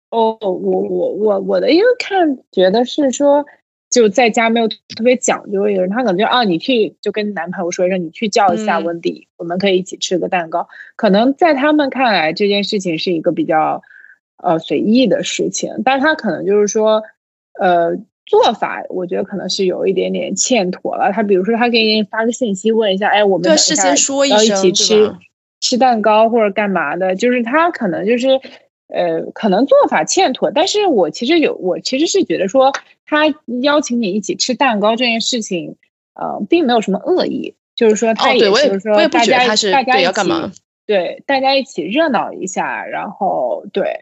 [0.10, 3.45] 哦，我我我我的，因为看觉得是说，
[3.89, 10.67] 就在家没有特别讲究一个人，他可能就啊，你去就跟男朋友说一声，你去叫一下温迪，我们可以一起吃个蛋糕。
[10.97, 13.82] 可能在他们看来，这件事情是一个比较
[14.36, 17.04] 呃随意的事情，但他可能就是说，
[17.58, 17.97] 呃。
[18.26, 21.12] 做法我觉得可能是有一点点欠妥了。
[21.12, 25.14] 他比如说，他给你发个信息问一下，哎，我们事先说一声，一起吃
[25.60, 28.28] 吃蛋糕或者干嘛的，就是他可能就是
[28.88, 30.52] 呃，可能做法欠妥。
[30.52, 32.72] 但是我其实有，我其实是觉得说，
[33.06, 35.76] 他邀请你一起吃蛋糕这件事情，
[36.14, 40.52] 呃，并没有什么恶意，就是说他也就是说大家大家要干嘛？
[40.86, 44.02] 对，大家一起热闹一下，然后对。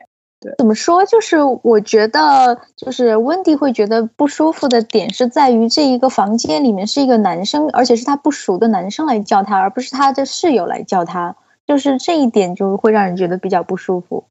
[0.58, 1.06] 怎么说？
[1.06, 11.36] 就是我觉得，就是温迪会觉得不舒服的点是在于这一个房间里面是一个男生，而且是他不熟的男生来叫他，而不是他的室友来叫他。
[11.68, 14.26] 就是这一点就会让人觉得比较不舒服。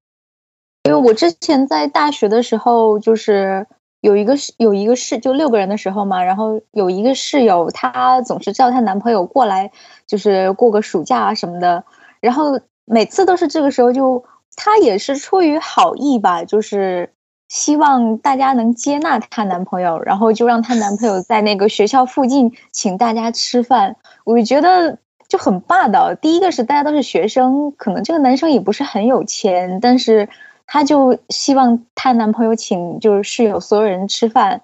[0.82, 3.68] 因为我之前在大学的时候，就是
[4.00, 9.70] 有一个室有一个室就六个人的时候嘛，然后有一个室友，她总是叫她男朋友过来，
[10.08, 11.84] 就是过个暑假啊什么的，
[12.20, 14.24] 然后每次都是这个时候就。
[14.56, 17.12] 她也是出于好意吧，就是
[17.48, 23.96] 希望大家能接纳她男朋友，然后就让她男朋友在那个学校附近请大家吃饭。
[24.24, 24.98] 我觉得
[25.28, 26.14] 就很霸道。
[26.14, 30.28] 第一个是大家都是学生，可能这个男生也不是很有钱，但是
[30.66, 34.62] 他就希望她男朋友请就是室友所有人吃饭。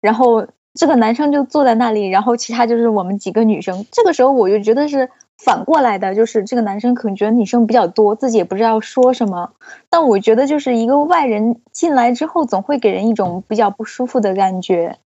[0.00, 3.86] 然后这个男生就坐在那里，然后其他就是我们几个女生。
[3.90, 5.08] 这个时候我就觉得是
[5.38, 9.52] 反过来的，就是这个男生可能觉得女生比较多，自己也不知道说什么。
[9.90, 14.98] 但我觉得就是一个外人进来之后，总会给人一种比较不舒服的感觉。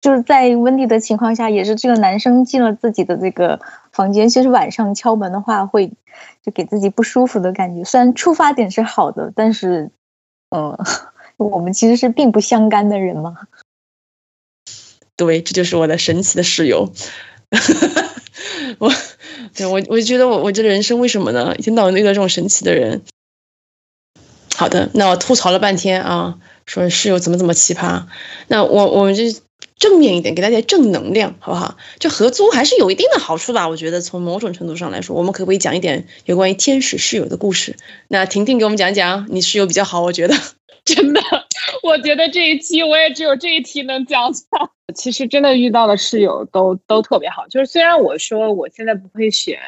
[0.00, 3.60] 就是在温蒂的情况下，也是这个男生进了自己的这个
[3.90, 5.92] 房间，其实晚上敲门的话，会
[6.42, 7.84] 就给自己不舒服的感觉。
[7.84, 9.90] 虽然出发点是好的，但是，
[10.50, 10.78] 嗯，
[11.38, 13.38] 我们其实是并不相干的人嘛。
[15.16, 16.92] 对，这就是我的神奇的室友。
[18.78, 18.90] 我，
[19.56, 21.54] 对我，我觉得我我这人生为什么呢？
[21.58, 23.02] 一天到晚遇到这种神奇的人。
[24.56, 28.04] 好的，那我吐槽了半天啊，说室友怎么怎么奇葩。
[28.48, 29.22] 那我我们就
[29.76, 31.76] 正面一点，给大家正能量，好不好？
[31.98, 33.68] 就合租还是有一定的好处吧？
[33.68, 37.76] 我觉得从某种程度上来说，我们可不可以讲一点有关于天使室友的故事？
[38.08, 40.36] 那婷婷给我们讲讲，你室友比较好，我觉得。
[40.84, 41.20] 真的，
[41.82, 44.70] 我觉得这一期我也只有这一题能讲讲。
[44.92, 49.58] 其实真的遇到的室友都都特别好，就是虽然我说我现在不会选，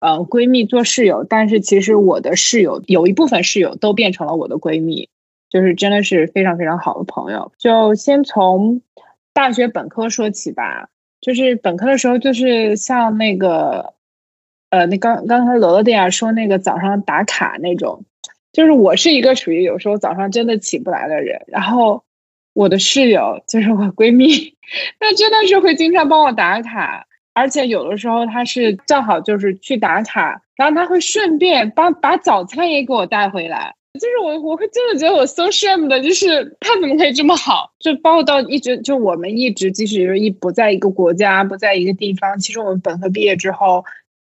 [0.00, 5.08] 呃，闺蜜做室友，但是其实我的室友有一部分室友都变成了我的闺蜜，
[5.50, 7.52] 就是真的是非常非常好的朋友。
[7.58, 8.82] 就先从
[9.32, 10.88] 大学本科说起吧，
[11.20, 13.94] 就是本科的时候，就是像那个，
[14.70, 18.04] 呃，那刚刚才罗罗迪亚说那个早上打卡那种。
[18.52, 22.04] 就是我是一个属于有时候早上真的起不来的人，然后
[22.54, 24.54] 我的室友就是我闺蜜，
[24.98, 37.72] 她真的是会经常帮我打卡，而且有的时候她是正好就是去打卡，然后她会顺便帮把早餐也给我带回来，就是我我会真的觉得我 so shame 的，就是她怎么可以这么好？
[37.80, 43.84] 就包括到一直就我们一直即使就是一不在一个国家，不在一个地方，其实我们本科毕业之后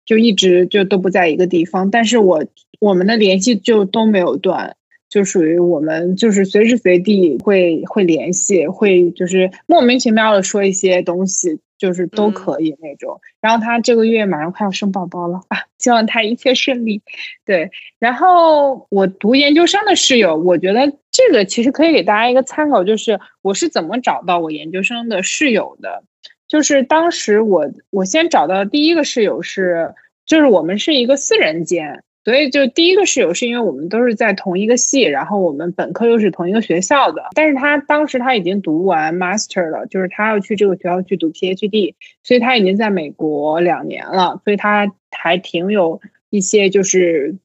[0.06, 2.44] 就一直就都不在一个地方，但是我。
[2.80, 4.74] 我们的联系就都没有断，
[5.12, 13.20] 就属于我们就是随时随地会会联系，会就是莫名其妙的说一些东西，就是都可以那种。
[13.38, 17.02] 然后他这个月马上快要生宝宝了啊， 希望他一切顺利。
[17.44, 26.04] 对，然后我读研究生的室友，我觉得这个其实可以给大家一个参考，就是我是怎么找到我研究生的室友的。
[26.48, 29.92] 就是当时我我先找到第一个室友是，
[30.24, 32.02] 就是我们是一个四人间。
[32.24, 37.24] 所以，就第一个室友是因为我们都是在同一个系，然后我们本科又是同一个学校的。
[37.34, 46.00] 但是他当时他已经读完 master 了，就是他要去这个学校去读 PhD，所以他已经在美国两年了，所以他还挺有
[46.30, 47.38] 一些就是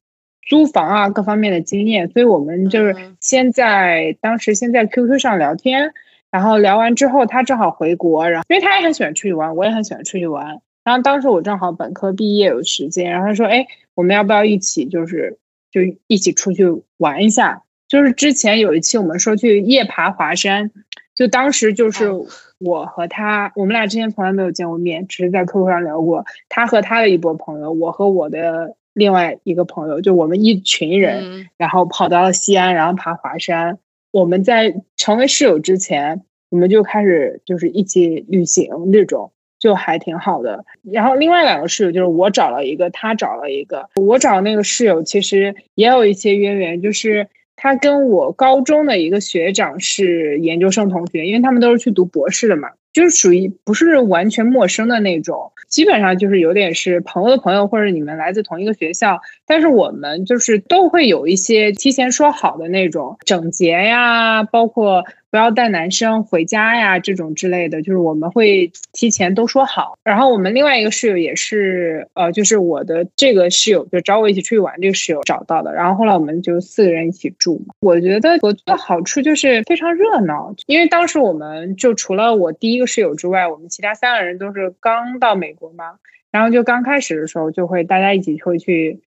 [0.48, 2.08] 租房啊各方面的经验。
[2.10, 5.92] 所以我们就是先在当时先在 QQ 上聊天，
[6.30, 10.60] 然后聊完之后，他正好回国，然后因为他也很喜欢出去玩，我也很喜欢出去玩。
[10.84, 13.66] 然后当时我正好本科毕业有时间，然后他说：“哎。”
[13.98, 15.38] 我们要不要一起，就是
[15.72, 16.64] 就一起出去
[16.98, 17.64] 玩一下？
[17.88, 20.70] 就是之前有一期我们说去夜爬华山，
[21.16, 22.12] 就当时就是
[22.60, 26.24] 我和他，我们俩之前从来没有见过面，只是在 QQ 上聊过。
[26.48, 33.80] 他和他的一波朋友，我和我的另外一个朋友，就我们一群人，然后跑到了西安，然后爬华山。
[34.12, 39.32] 我们在成为室友之前，我们就开始就是一起旅行那种。
[39.58, 43.88] 就还挺好的，然后另外两个室友就是我找了一个，他找了一个。
[43.96, 65.04] 我找那个室友其实也有一些渊源，就是他跟我高中的一个学长是研究生同学，因为他们都是去读博士的嘛，就是属于不是完全陌生的那种，基本上就是有点是朋友的朋友，或者你们来自同一个学校，但是我们就是都会有一些提前说好的那种整洁呀，包括。
[65.30, 69.98] 不要带男生回家呀，这种之类的，就是我们会提前都说好。
[70.02, 75.74] 然后我们另外一个室友也是，呃，就是我的这个室友，就找我一起出去玩这个室友找到的。
[75.74, 77.74] 然后后来我们就四个人一起住嘛。
[77.80, 85.98] 我觉得我的好处就是非常热闹，因为当时我们就除了我第一个室友之外，我们其他三个人都是刚到美国嘛。
[86.30, 89.00] 然后就刚开始的时候，就会大家一起会去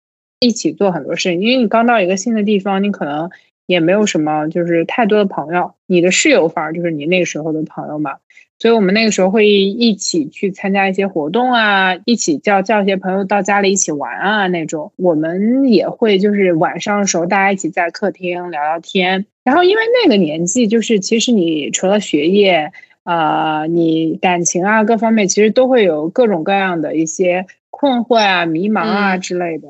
[0.42, 3.30] 一起做很多事情，因为你刚到一个新的地方，你可能。
[3.70, 5.76] 也没有什么，就是太多的朋友。
[5.86, 8.16] 你的室友反而就是你那个时候的朋友嘛。
[8.58, 14.92] 所以我们那个时候会一起去参加一些活动啊，一起叫叫一些朋友到家里一起玩啊那种。
[14.96, 19.28] 我们也会就是晚上的时候大家一起在客厅聊聊天。
[19.44, 22.72] 然后因为那个年纪，就是其实你除了学业
[23.04, 29.68] 啊，你感情啊各方面其实都会有各种各样的一些困惑啊、迷茫啊之类的。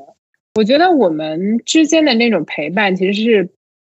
[0.54, 3.50] 我觉得我们之间的那种陪伴其实是。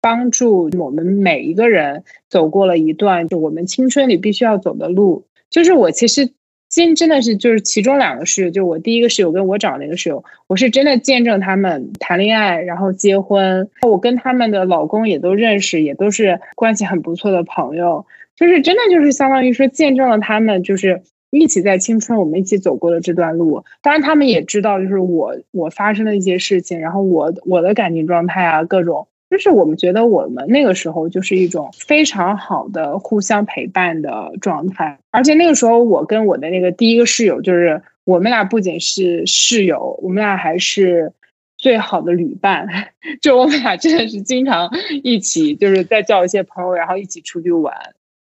[0.00, 5.24] 帮助我们每一个人走过了一段就我们青春里必须要走的路。
[5.50, 6.30] 就是我其实
[6.68, 13.68] 今真的是就是其中两个室友，就我第一个室友跟我找那个室友，我是真的见证他们谈恋爱，然后结婚。
[13.82, 18.06] 我跟他们的老公也都认识，也都是关系很不错的朋友。
[18.36, 23.64] 就是真的就是相当于说见证了他们就是一起在青春我们一起走过的这段路。
[23.82, 29.08] 当然他们也知道就是我我发生的一些事情，然后我我的感情状态啊各种。
[29.30, 41.12] 就是我们觉得我们那个时候就是一种非常好的互相陪伴的状态，而且那个时候我跟我的那个第一个室友，就是我们俩不仅是室友，我们俩还是
[41.56, 42.66] 最好的旅伴，
[43.22, 44.68] 就我们俩真的是经常
[45.04, 47.72] 一起，就是再叫一些朋友，然后一起出去玩，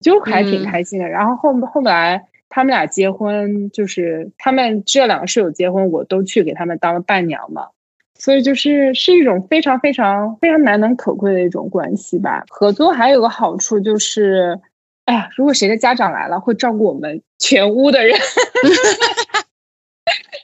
[0.02, 1.08] 就还挺开心的。
[1.08, 7.70] 然后后后来他们俩结婚，就是他们这两个室友结婚，我都去给他们当了伴娘嘛。
[8.20, 12.44] 所以就是是一种非常非常非常难能可贵的一种关系吧。
[12.50, 14.60] 合租还有个好处就是，
[15.06, 18.20] 哎呀，如果谁的家长来了，会照顾我们全屋的人。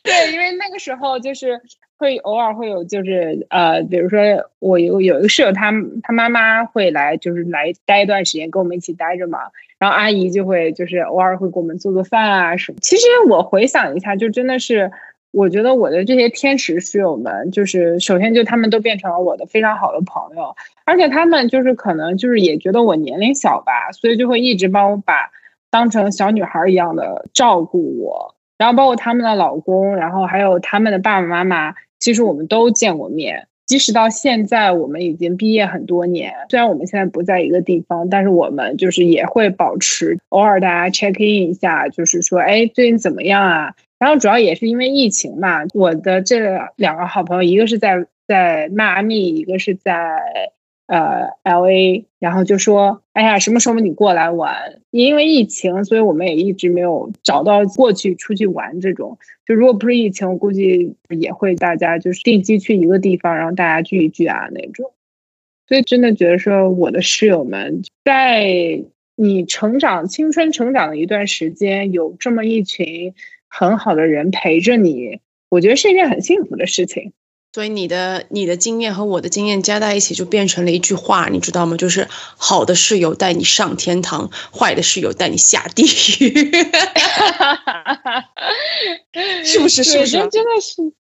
[0.04, 1.60] 对，因为那个时候就是
[1.98, 4.20] 会偶尔会有，就是呃，比如说
[4.60, 9.40] 我有有一个室友，他他妈妈会来，就是来待一段时间，跟我们一起待着嘛。
[9.80, 12.78] 然后阿姨就会就是偶尔会给我们做做饭啊什么。
[12.82, 14.94] 其实我回想一下，就真的是。
[15.36, 20.56] 我觉得我的这些天使室友们，就是首先就他们都变成了我的非常好的朋友，
[20.86, 25.30] 而且他们就是可能就是也觉得我年龄小吧，所以就会一直帮我把
[25.70, 43.74] 当成小女孩一样的照顾我，然后包括他们的老公，然后还有他们的爸爸妈妈，其实我们都见过面，即使到现在我们已经毕业很多年，虽然我们现在不在一个地方，但是我们就是也会保持偶尔大家 check in 一下，就是说，哎，最近怎么样啊？
[43.98, 46.40] 然后主要也是因为疫情嘛，我的这
[46.76, 50.52] 两个好朋友，一个是在在迈阿密，一个是在
[50.88, 54.82] 呃 L A，然后就说，哎呀，什么时候你过来玩？
[54.92, 59.18] 因为疫情，所以我们也一直没有找到过去出去玩这种。
[59.46, 64.92] 就如果不是疫情，我估计也会大家就是定期去一个地方，然后大家聚一聚啊那种。
[65.68, 68.84] 所以真的觉得说，我的室友们在
[69.16, 73.14] 你成长青春成长的一段时间，有这么一群。
[73.58, 77.14] 很好的人陪着你，我觉得是一件很幸福的事情。
[77.54, 81.78] 所以你的你的经验和我的经验加在一起，就变成了一句话，你知道吗？
[81.78, 86.34] 就是好的室友带你上天堂，坏的室友带你下地狱。
[89.46, 89.86] 是不是？
[89.86, 90.12] 是不是？
[90.28, 90.92] 真的是，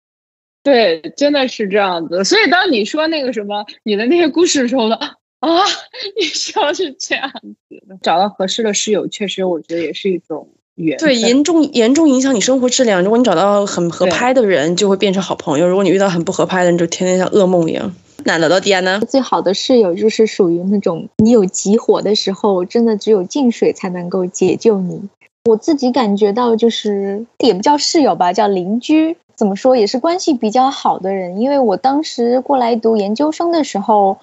[0.63, 2.23] 对，真的是这样子。
[2.23, 4.95] 所以当你说那个什么你的那些故事的时候呢？
[5.41, 5.49] 啊，
[6.17, 7.29] 你说是这样
[7.67, 7.97] 子的。
[8.01, 10.54] 找到合适的室友，确实我觉得也是一种。
[10.97, 13.01] 对，严重严重影响你生活质量。
[13.01, 17.95] 如果你找到很合拍的人，就会变成好朋友；如果你遇到很不合拍的人，就天天像噩梦一样。
[18.25, 19.01] 那老到底呢？
[19.07, 25.01] 最好的室友就是属于那种你有急火的时候，真的只有净水才能够解救你。
[25.45, 29.15] 我自己感觉到，就是也不叫室友吧，叫邻居。
[29.35, 31.39] 怎么说，也是关系比较好的人。
[31.39, 34.17] 因为我当时过来读研究生的时候。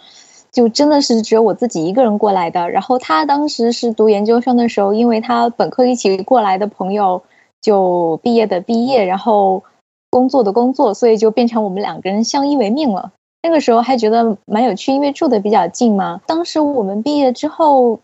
[0.52, 2.70] 就真的是只有我自己一个人过来的。
[2.70, 7.22] 然后他当时是读研究生的时候，因为他本科一起过来的朋友
[7.62, 9.64] 就毕业的毕业，然后
[10.10, 13.12] 工作的工作，所以就变成我们两个人相依为命了。
[13.42, 16.20] 那个时候还觉得蛮有趣，因为住的比较近嘛。
[16.26, 18.00] 当时我们毕业之后，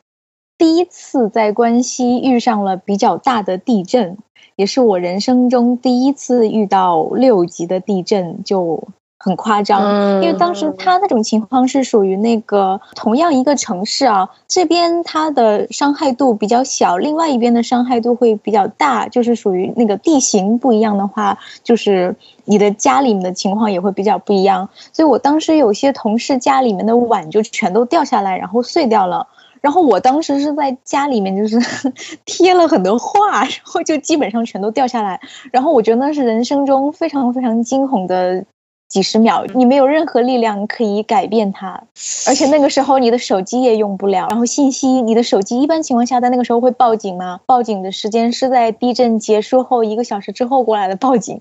[0.56, 4.16] 第一次在关西遇上了比较大的地震，
[4.56, 8.88] 也是我人生中第一次遇到六级的地震，就。
[9.20, 22.14] 很夸张，因为当时他那种情况是属于那个同样一个城市啊，这边它的伤害度比较小，另外一边的伤害度会比较大，就是属于那个地形不一样的话，就是
[22.44, 24.68] 你的家里面的情况也会比较不一样。
[24.92, 29.26] 所以我当时有些同事家里面的碗就全都掉下来，然后碎掉了，
[29.60, 31.58] 然后我当时是在家里面就是
[32.24, 38.44] 贴了很多画，然后就基本上全都掉下来，然后我觉得那是人生中非常非常惊恐的。
[38.88, 41.82] 几十秒，你没有任何力量可以改变它，
[42.26, 47.40] 而且那个时候你的手机也用不了，然后信息，你的手机一般情况下在那个时候会报警吗？
[47.44, 51.40] 报警的时间是在地震结束后一个小时之后过来的报警，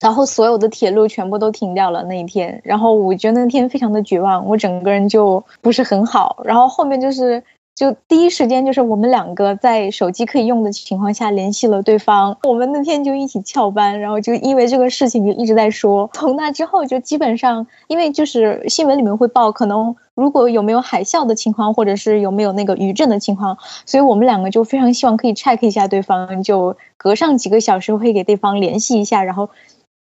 [0.00, 7.42] 然后所有的铁路全部都停掉了那一天，然后我觉得那天非常的绝望，我整个人就不是很好，然后后面就是。
[7.74, 16.08] 就第一时间就是我们两个在手机可以用的情况下联系了对方，我们那天就一起翘班，然后就因为这个事情就一直在说。
[16.14, 29.50] 从那之后就基本上，因为就是新闻里面会报，可能如果有没有海啸的情况，或者是有没有那个余震的情况，所以我们两个就非常希望可以 check 一下对方，就隔上几个小时会给对方联系一下，然后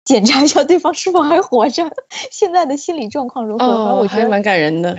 [0.05, 1.89] 检查一下对方是否还活着，
[2.33, 3.65] 现在的心理状况如何。
[3.65, 4.99] 哦，还蛮感人的。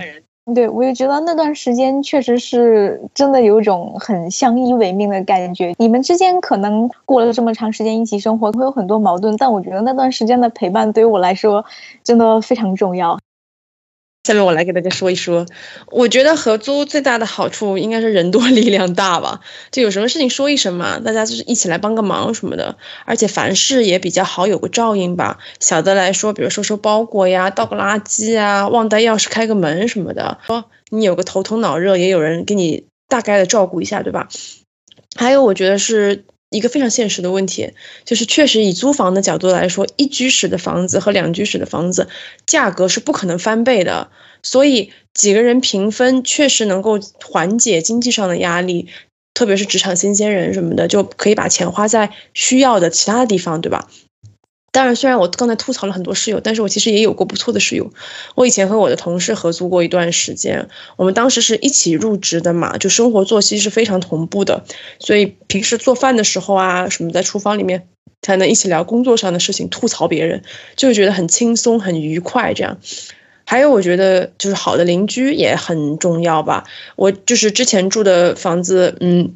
[0.54, 5.72] 对，我也觉得那段时间确实是真的有一种很相依为命的感觉。
[5.78, 11.64] 你们之间可能过了这么长时间一起生活，会有很多矛盾，但我觉得那段时间的陪伴对于我来说
[12.02, 13.16] 真的非常重要。
[14.24, 15.46] 下面我来给大家说一说，
[15.88, 19.40] 我觉得合租最大的好处应该是人多 力量大吧，
[19.72, 25.38] 就有什么事情说一声嘛，大家就是一起来帮个忙什么的，而且凡事也比较好有个照应吧。
[25.58, 34.28] 小的来说，比如收收包裹呀、倒个垃圾啊、忘带钥匙开个门什么的，说你有个头疼脑热，也有人给你大概的照顾一下，对吧？
[35.16, 36.26] 还有，我觉得是。
[36.52, 37.72] 一个非常现实的问题，
[38.04, 42.08] 就是确实以租房的角度来说，一居室的房子和两居室的房子
[42.46, 44.10] 价格是不可能翻倍的，
[44.42, 48.88] 所以几个人平分确实能够缓解经济上的压力，
[49.34, 53.88] 特别是职场新鲜人什么的，就可以把钱花在需要的其他的地方，对吧？
[54.72, 57.92] 当然，虽然我刚才吐槽了很多室友，但是我其实也有过不错的室友。
[58.34, 64.64] 我以前和我的同事合租过一段时间，我们当时是一起入职的嘛，就生活作息是非常同步的，
[64.98, 67.86] 所以平时做饭的时候啊，什么在厨房里面
[68.22, 70.42] 才能一起聊工作上的事情，吐槽别人，
[70.74, 72.54] 就觉得很轻松很愉快。
[72.54, 72.78] 这样，
[73.44, 76.64] 还有我觉得就是好的邻居也很重要吧。
[76.96, 79.34] 我就是之前住的房子，嗯。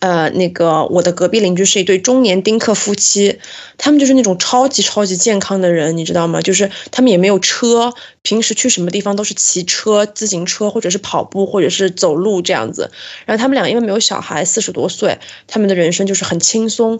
[0.00, 3.38] 呃，那个我的隔壁邻居是一对中年丁克夫妻，
[3.76, 6.40] 他们就是那种超级超级健康的人，你知道吗？
[6.40, 12.90] 就是他们也没有车，平时去什么地方都是骑车、自行车，或者是跑步，或者是走路这样子。
[13.26, 16.98] 然后他们俩因为没有小孩，四十多岁，他们的人生就是很轻松，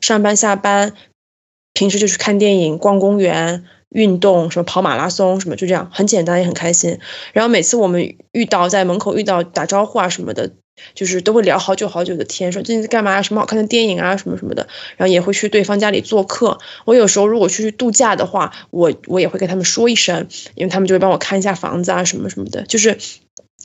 [0.00, 0.94] 上班下班，
[1.74, 7.00] 平时就去看电影、逛公园、运动，什么跑马拉松什么，就这样很简单也很开心。
[7.32, 10.52] 然后每次我们遇到在门口遇到打招呼啊什么的。
[10.94, 16.58] 就是都会聊好久好久的天，说最近在干嘛，什么好看的电影啊，什么什么的，然后也会去对方家里做客。
[16.84, 22.98] 我有时候如果去度假的话，我我也会跟他们说一声，因为他们就会帮我看一下房子啊，什么什么的，就是。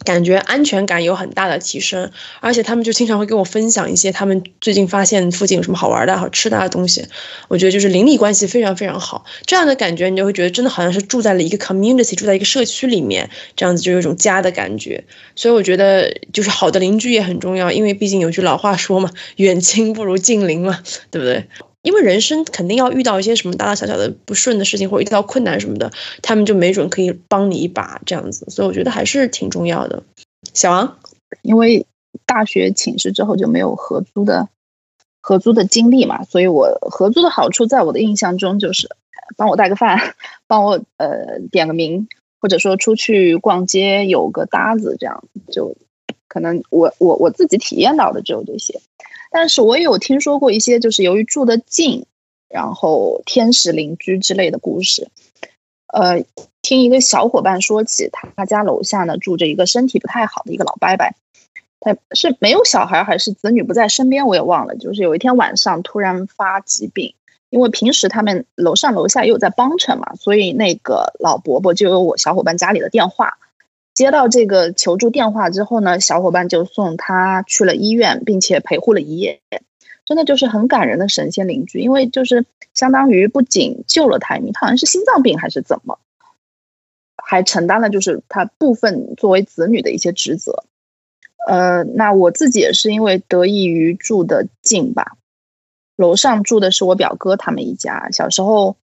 [0.04, 7.06] 感觉安全感有很大的提升，而且他们就经常会跟我分享一些他们最近发现附近有什么好玩的好吃的东西。
[7.48, 15.04] 我觉得就是邻里关系非常非常好，这样的感觉你就会觉得真的好像是住在了一个 community，住在一个社区里面，这样子就有一种家的感觉。
[15.36, 20.80] 所以我觉得就是好的邻居也很重要，因为毕竟有句老话说嘛，远亲不如近邻嘛，
[21.12, 21.46] 对不对？
[21.84, 30.02] 因为人生肯定要遇到一些什么大大小小的不顺的事情，或者遇到困难什么的，他们就没准可以帮你一把这样子，所以我觉得还是挺重要的。
[30.54, 30.98] 小王，
[31.42, 31.86] 因为
[32.26, 34.48] 大学寝室之后就没有合租的
[35.22, 38.90] 合租的经历嘛，所以我合租的好处在我的印象中就是
[39.36, 40.16] 帮我带个饭，
[40.48, 42.08] 帮我呃点个名，
[42.40, 45.76] 或者说出去逛街有个搭子，这样就
[46.30, 48.80] 可能我我我自己体验到的只有这些。
[49.34, 52.06] 但是我也有听说过一些，就是由于住得近，
[52.48, 55.10] 然后天使邻居之类的故事。
[55.88, 56.24] 呃，
[56.62, 61.08] 听一个小伙伴说起，他家楼下呢住着一个身体不太好的一个老伯伯，
[61.80, 64.76] 他是没有小孩还是子女不在身边，我也忘了。
[64.76, 67.16] 就是有一天晚上突然发疾病，
[67.50, 73.40] 因为平时他们楼上楼下也有在帮衬嘛，所以那个老伯伯就有我小伙伴家里的电话。
[73.94, 79.40] 接到这个求助电话之后呢，小伙伴就送他去了医院，并且陪护了一夜，
[80.06, 81.80] 真的就是很感人的神仙邻居。
[81.80, 86.00] 因为就是相当于不仅救了他一命，他好像是心脏病还是怎么，
[87.18, 90.64] 还承担了就是他部分作为子女的一些职责。
[91.48, 95.18] 呃，那我自己也是因为得益于住的近吧，
[95.96, 98.76] 楼上住的是我表哥他们一家，小时候。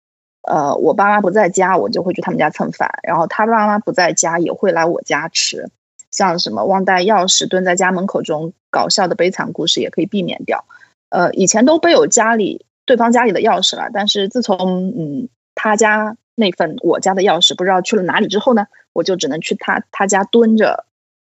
[0.43, 2.91] 呃，我爸妈不在家，我就会去他们家蹭饭。
[3.03, 5.69] 然后他爸妈不在家，也会来我家吃。
[6.11, 10.65] 像什么忘带钥匙蹲在家门口这种搞笑的悲惨故事，也可以避免掉。
[11.11, 20.87] 呃，以前都备有家里对方家里的钥匙了，但是自从嗯他家那份我家的钥匙不知道去了哪里之后呢，我就只能去他他家蹲着，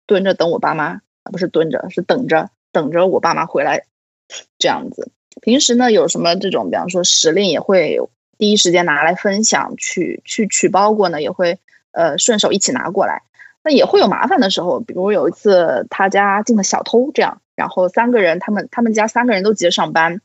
[0.05, 3.85] 蹲着等我爸妈，不是蹲着，是等着等着我爸妈回来
[4.59, 5.11] 这样子。
[5.41, 7.99] 平时呢，有什么这种，比方说时令也会。
[8.37, 11.59] 第一时间拿来分享，去去取包裹呢，也会
[11.91, 13.23] 呃顺手一起拿过来。
[13.63, 20.21] 那也会有麻烦的时候，比如有一次他家进了小偷，这样，然后三个人，他们他们家三个人都急着上班，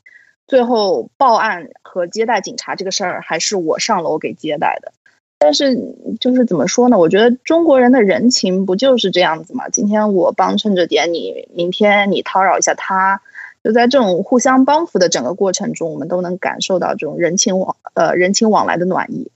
[0.46, 4.92] 最后报案和接待警察这个事儿还是我上楼给接待的。
[5.38, 5.76] 但是
[6.20, 6.98] 就是怎么说呢？
[6.98, 9.68] 我觉得中国人的人情不就是这样子嘛？
[9.70, 13.22] 今天我帮衬着点你，明天你叨扰一下他。
[13.64, 19.30] 就在这种互相帮扶的整个过程中，我们都能感受到这种人情往呃人情往来的暖意。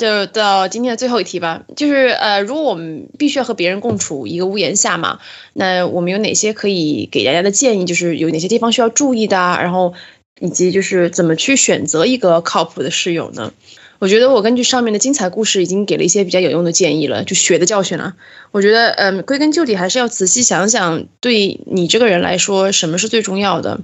[0.00, 5.20] 就到今天的最后一题吧，就是呃，如果我们必须要和别人共处一个屋檐下嘛，
[5.52, 7.84] 那我们有哪些可以给大家的建议？
[7.84, 9.94] 就是有哪些地方需要注意的，然后
[10.40, 13.52] 以及就是怎么去选择一个靠谱的室友呢？
[13.98, 18.14] 我觉得我根据上面的精彩故事，已经给了一些比较有用的建议了，就血的教训了。
[18.50, 23.80] 我觉得，嗯，归根究底还是要仔细想想，对你这个人来说，什么是最重要的。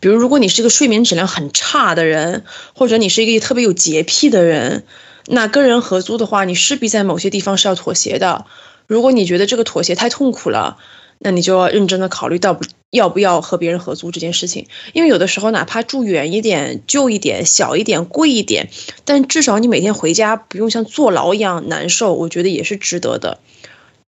[0.00, 2.44] 比如，如果你是个睡眠质量很差的人，
[2.74, 4.84] 或者你是一个特别有洁癖的人，
[5.26, 8.44] 那跟人合租的话，你势必在某些地方是要妥协的。
[8.86, 10.76] 如果你觉得这个妥协太痛苦了，
[11.18, 14.68] 那你就要认真的考虑到不要不要和别人合租这件事情。
[14.92, 18.70] 因为有的时候哪怕住远一点、旧一点、小一点、贵一点，
[19.04, 23.40] 但至少你每天回家不用像坐牢一样难受，我觉得也是值得的。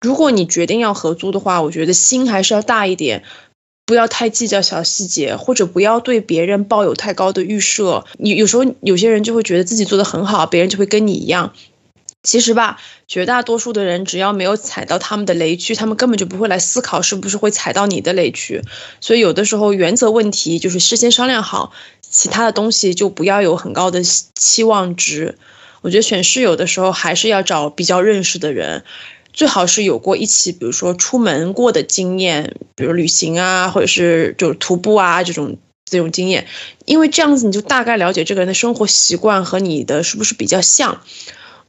[0.00, 3.22] 如果你决定要合租的话，我觉得心还是要大一点。
[3.84, 8.06] 不要太计较小细节，或者不要对别人抱有太高的预设。
[8.16, 11.52] 你有时候有些人就会觉得自己做的很好，别人就会跟你一样。
[12.22, 18.62] 其实吧，绝大多数的人只要没有踩到他们的雷区，他们根本就不会来思考是不是会踩到你的雷区。
[19.00, 25.36] 所以有的时候原则问题就是事先商量好，其他的东西就不要有很高的期望值。
[25.80, 28.84] 我觉得选室友的时候还是要找比较认识的人。
[29.32, 35.56] 最好是有过一起，比如说出门过的经验，比如旅行啊，或者是就是徒步啊这种
[35.86, 36.46] 这种经验，
[36.84, 41.00] 因为这样子你就大概了解这个人的生活习惯和你的是不是比较像。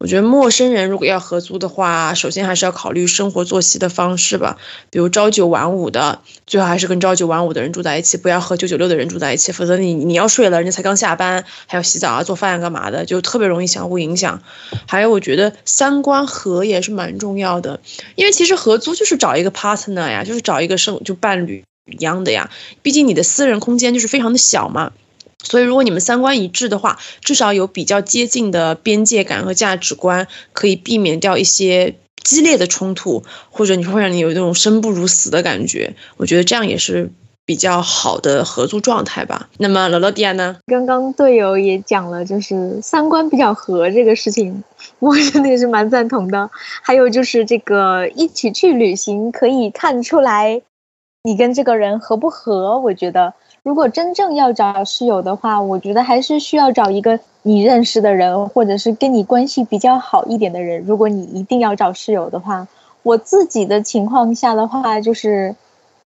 [0.04, 4.58] 我觉得陌生人如果要合租的话，首先还是要考虑生活作息的方式吧，
[4.90, 14.44] 比如朝九晚五的，最好还是跟朝九晚五的人住在一起，不要和九九六的人住在一起，否则你你要睡了，人家才刚下班，还要洗澡啊、做饭啊、干嘛的，就特别容易相互影响。
[14.90, 17.80] 还有，我觉得三观合也是蛮重要的，
[18.16, 22.50] 因为其实合租就是找一个 partner 呀，就是找一个生就伴侣一样的呀，
[22.82, 24.92] 毕竟你的私人空间就是非常的小嘛。
[25.44, 35.96] 所以，如果你们三观一致的话，至少有比较接近的边界感和价值观，可以避免掉一些激烈的冲突，或者你会让你有那种生不如死的感觉。
[36.18, 37.12] 我觉得这样也是
[37.46, 39.50] 比较好的合租状态吧。
[39.58, 40.56] 那么，罗罗迪亚呢？
[40.68, 44.64] 刚刚队友也讲了，就是三观比较合这个事情，
[45.00, 46.50] 我真的也是蛮赞同的。
[46.82, 50.62] 还有就是这个一起去旅行，可以看出来
[51.24, 52.80] 你跟这个人合不合。
[52.80, 53.34] 我觉得。
[53.64, 60.84] 如果真正要找室友的话，我觉得还是需要找一个你认识的人，或者是跟你关系比较好一点的人。
[60.84, 62.68] 如果你一定要找室友的话，
[63.04, 65.56] 我自己的情况下的话，就是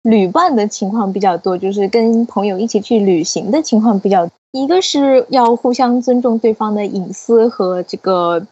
[0.03, 4.29] 旅伴的情况比较多，就是跟朋友一起去旅行的情况比较。
[4.51, 8.45] 一个是要互相尊重对方的隐私和这个，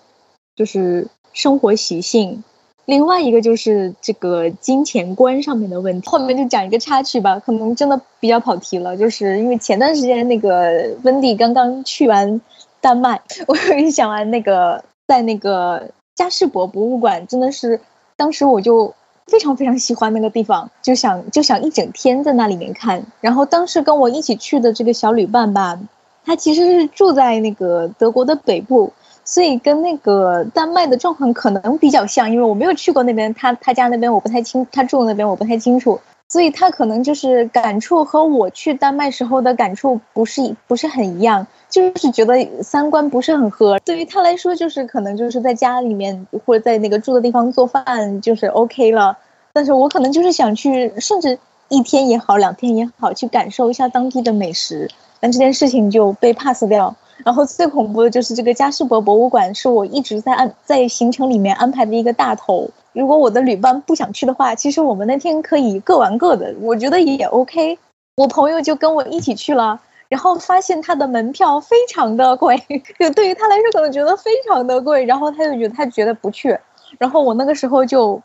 [0.55, 2.43] 就是生活习性。
[2.87, 12.39] 另外一个就是这个金钱观上面的问题，后面就讲一个插曲吧，可能真的比较跑题了，就是因为前段时间那个温蒂刚刚去完
[12.79, 17.81] 丹麦， 我一想完那个在那个加士伯博物馆，真的是
[18.15, 18.93] 当时我就
[19.25, 23.05] 非常非常喜欢那个地方，就想就想一整天在那里面看。
[23.19, 25.77] 然后当时跟我一起去的这个小旅伴吧，
[26.23, 28.93] 他其实是住在那个德国的北部。
[29.27, 35.99] 所以跟那个丹麦的状况可能比较像，因为我没有去过那边，他他家那边我不太清，他住那边我不太清楚，
[36.29, 43.77] 所以他可能就是感触和我去丹麦时候的感触不是不是很一样，就是觉得三观不是很合。
[43.79, 49.17] 对于他来说，就是可能就是在家里面或者在那个住的地方做饭就是 OK 了，
[49.51, 56.95] 但是我可能就是想去，甚至一天也好，两天也好，去感受一下当地的美食，但这件事情就被 pass 掉。
[57.25, 62.69] 然后最恐怖的就是这个加士伯博物馆，是我一直在安在行程里面安排的一个大头。
[62.93, 67.79] 如果我的旅伴不想去的话，其实我们那天可以各玩各的，我觉得也 OK。
[68.15, 72.55] 我朋友就跟我一起去了，然后发现他的门票非常的贵，
[72.99, 76.57] 就对于他来说可能觉得非常的贵，然后他就觉得他觉得不去。
[76.99, 78.21] 然后我那个时候就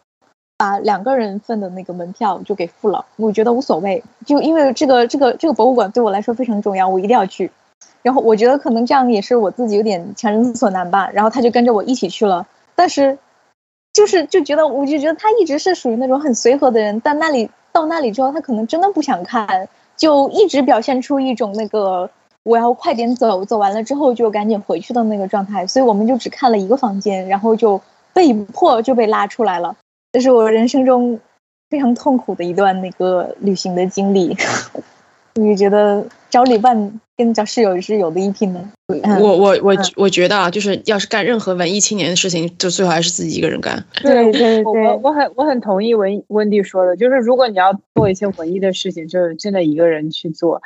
[0.62, 7.50] 把两个人份的那个门票就给付了，我觉得无所谓，就因为这个这个这个博物馆对我来说非常重要，我一定要去。
[8.00, 11.10] 然后我觉得可能这样也是我自己有点强人所难吧。
[11.12, 12.46] 然后他就跟着我一起去了，
[12.76, 13.18] 但是
[13.92, 22.08] 就是就觉得我就觉得他一直是属于那种很随和的人，但那里到那里之后，他可能真的不想看，就一直表现出一种那个
[22.44, 25.66] 我要快点走，走完了之后就赶紧回去的那个状态。
[25.66, 27.80] 所以我们就只看了一个房间，然后就
[28.12, 29.74] 被迫就被拉出来了。
[30.12, 31.18] 这是我人生中
[31.70, 34.36] 非常痛苦的一段那个旅行的经历。
[35.34, 38.62] 你觉得找旅伴跟找室友是有的一拼的？
[39.18, 43.82] 我我我我觉得啊，就是要是干任何文艺青年的事情，就最好还是自己一个人干。
[44.02, 50.60] 对对对，我我很我很同意温温蒂说的，就是如果你要做一些文艺的事情，就是真的一个人去做。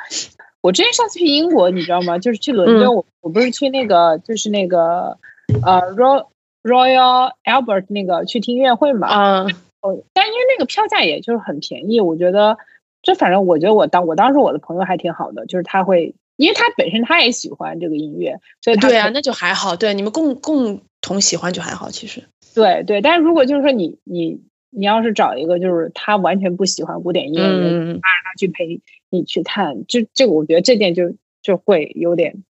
[0.59, 2.17] 我之前上次去英国，你知道吗？
[2.19, 5.17] 就是去伦敦，我我不是去那个就是那个
[5.63, 6.25] 呃 Royal
[6.67, 9.07] Royal Albert 那个去听音乐会嘛？
[9.07, 9.45] 啊，
[9.81, 12.57] 哦，但因为那个票价也就是很便宜，我觉得。
[13.03, 24.41] 就反正我觉得我当我当时我的朋友还挺好的，就是他会，因为他本身他也喜欢这个音乐，所以对啊，那就还好，对你们共共同喜欢就还好，其实对对，但是如果就是说你你
[24.71, 32.43] 你要是找一个就是他完全不喜欢古典音乐的他去陪你去看，就这个我觉得这点就就会有点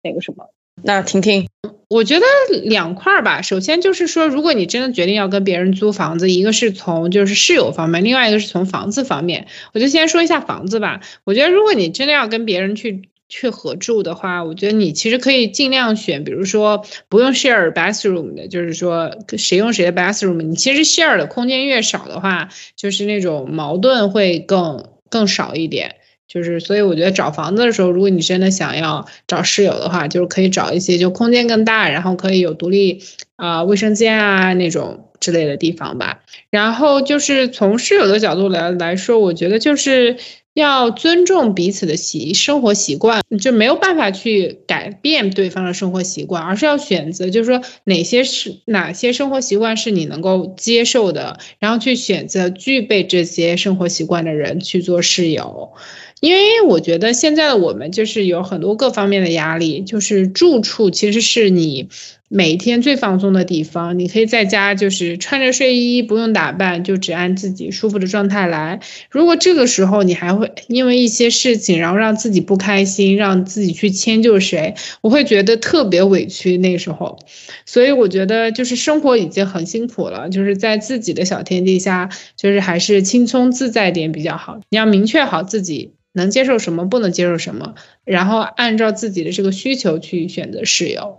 [0.00, 0.50] 那个什么，
[0.82, 1.48] 那婷婷，
[1.88, 2.26] 我觉得
[2.64, 3.40] 两块儿吧。
[3.40, 9.46] 首先就是说，如果你真的决定要跟别人租房子，一个是从就是室友方面，另外一个是从房子方面。
[9.72, 11.00] 我就先说一下房子吧。
[11.24, 20.42] 我觉得如果你真的要跟别人去去合住的话，我觉得你其实可以尽量选，比如说不用 share bathroom 的，就是说谁用谁的 bathroom。
[20.42, 25.96] 你其实 share 的空间越少的话，就是那种矛盾会更更少一点。
[26.34, 33.04] 就是，所以我觉得找房子的时候，如果你真的想要找室友的话，就是可以找一些就空间更大，然后可以有独立
[33.36, 36.22] 啊卫生间啊那种之类的地方吧。
[36.50, 40.16] 然后就是从室友的角度来来说，我觉得就是
[40.54, 55.72] 要尊重彼此的习生活习惯，就没有办法去改变对方的生活习惯，而是要选择，就是说哪些是哪些生活习惯是你能够接受的，然后去选择具备这些生活习惯的人去做室友。
[56.20, 61.90] 因为我觉得现在的我们就是有很多各方面的压力，就是住处其实是你
[62.28, 63.98] 每天最放松的地方。
[63.98, 68.80] 你可以在家就是穿着睡衣，不用打扮，就只按自己舒服的状态来。
[69.10, 76.56] 如果这个时候你还会因为一些事情，然后让自己不开心，让自己去迁就谁，我会觉得特别委屈。
[76.56, 77.18] 那时候，
[77.66, 84.58] 所以我觉得就是生活已经很辛苦了，就是在自己的小天地下，就是还是轻松自在点比较好。
[84.70, 85.92] 你要明确好自己。
[86.14, 91.18] 能接受什么，不能接受什么，然后按照自己的这个需求去选择室友。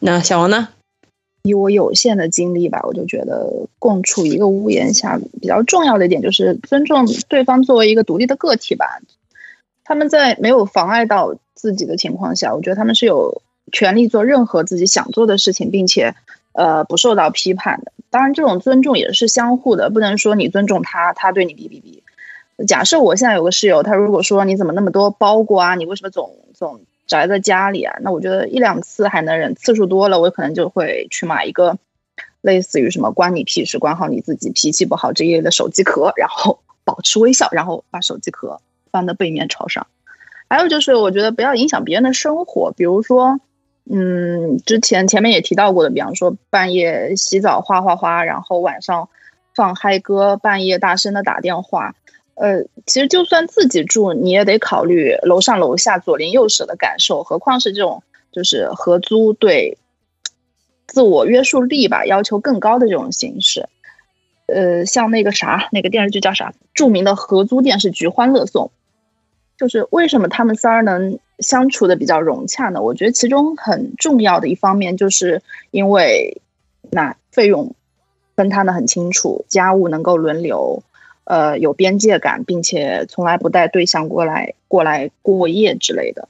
[0.00, 0.68] 那小王呢？
[1.44, 9.00] 以我有限的经历吧，我就觉得共处一个屋檐下，比较重要的一点就是尊重对方作为一个独立的个体吧。
[9.84, 16.16] 他们在没有妨碍到自己的情况下，我觉得他们是有权利做任何自己想做的事情，并且
[16.52, 17.92] 呃不受到批判的。
[18.10, 22.00] 当然，这种尊重也是相互的，不能说你尊重他，他对你哔哔哔。
[22.66, 25.74] 假设我现在有个室友，他如果说你怎么那么多包裹啊？
[25.74, 27.98] 你为什么总总宅在家里啊？
[28.00, 31.76] 那我觉得一两次还能忍，次数多了，我可能就会去买一个
[32.40, 39.86] 类似于什么关你屁事，管好你自己，脾气不好这一类的手机壳，然后 保持微笑，然后把手机壳放在背面朝上。
[40.48, 43.38] 还有就是，我觉得不要影响别人的生活，比如说，
[43.90, 49.10] 嗯，之前前面也提到过的，比方说半夜洗澡哗哗哗，然后晚上
[49.54, 51.94] 放嗨歌，半夜大声的打电话。
[52.36, 59.78] 呃，其实就算自己住，你也得考虑楼上楼下左邻右舍的感受，何况是这种就是合租对
[60.86, 63.68] 自我约束力吧要求更高的这种形式。
[64.44, 66.52] 呃，像那个啥，那个电视剧叫啥？
[66.74, 68.70] 著名的合租电视剧《欢乐颂》，
[69.58, 72.82] 就是为什么他们仨能相处的比较融洽呢？
[72.82, 76.42] 我觉得其中很重要的一方面，就是因为
[76.90, 77.74] 那费用
[78.36, 80.82] 分摊的很清楚，家务能够轮流。
[81.26, 86.28] 呃，有边界感，并且从来不带对象过来过来过夜之类的。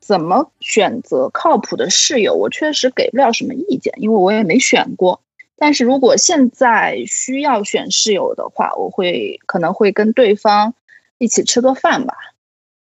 [0.00, 2.34] 怎么选择靠谱的室友？
[2.34, 5.20] 我确实给不了什么意见，因为我也没选过。
[5.54, 10.72] 但是如果现在需要选室友的话，我会可能会跟对方
[11.18, 12.14] 一起吃个饭吧，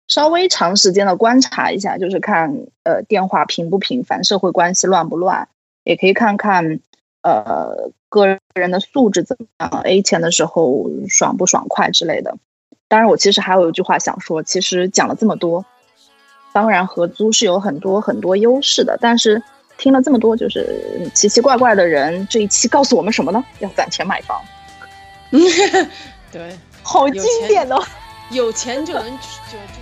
[0.09, 5.49] 稍微长时间的观察一下，就是看呃电话频不频繁，社会关系乱不乱，
[5.85, 6.81] 也可以看看。
[7.23, 12.37] 呃，个人的素质怎么样？A 钱的时候爽不爽快之类的。
[12.89, 15.65] 当然，我其实还有一句话想说，其实讲了这么多，
[16.53, 18.99] 当然合租是有很多很多优势的。
[19.01, 19.43] 但是
[19.79, 23.43] 听了这么多，就是奇奇怪怪的人，这一期告诉我们什么呢？
[23.61, 24.41] 要攒钱买房。
[26.31, 27.83] 对，好经典哦！
[28.31, 29.82] 有钱就能就就。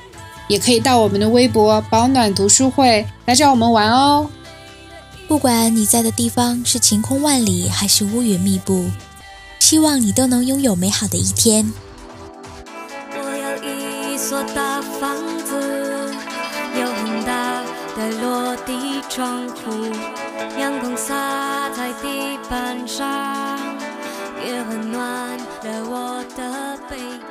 [0.51, 4.29] 也可以到我们的微博“保暖读书会”来找我们玩哦。
[5.25, 8.91] 不管你在的地方是晴空万里还是乌云密布，
[9.59, 11.71] 希望你都能拥有美好的一天。
[13.13, 16.13] 我有一所大房子，
[16.77, 17.63] 有很大
[17.95, 19.71] 的落地窗户，
[20.59, 23.57] 阳光洒在地板上，
[24.45, 26.97] 也温暖了我的被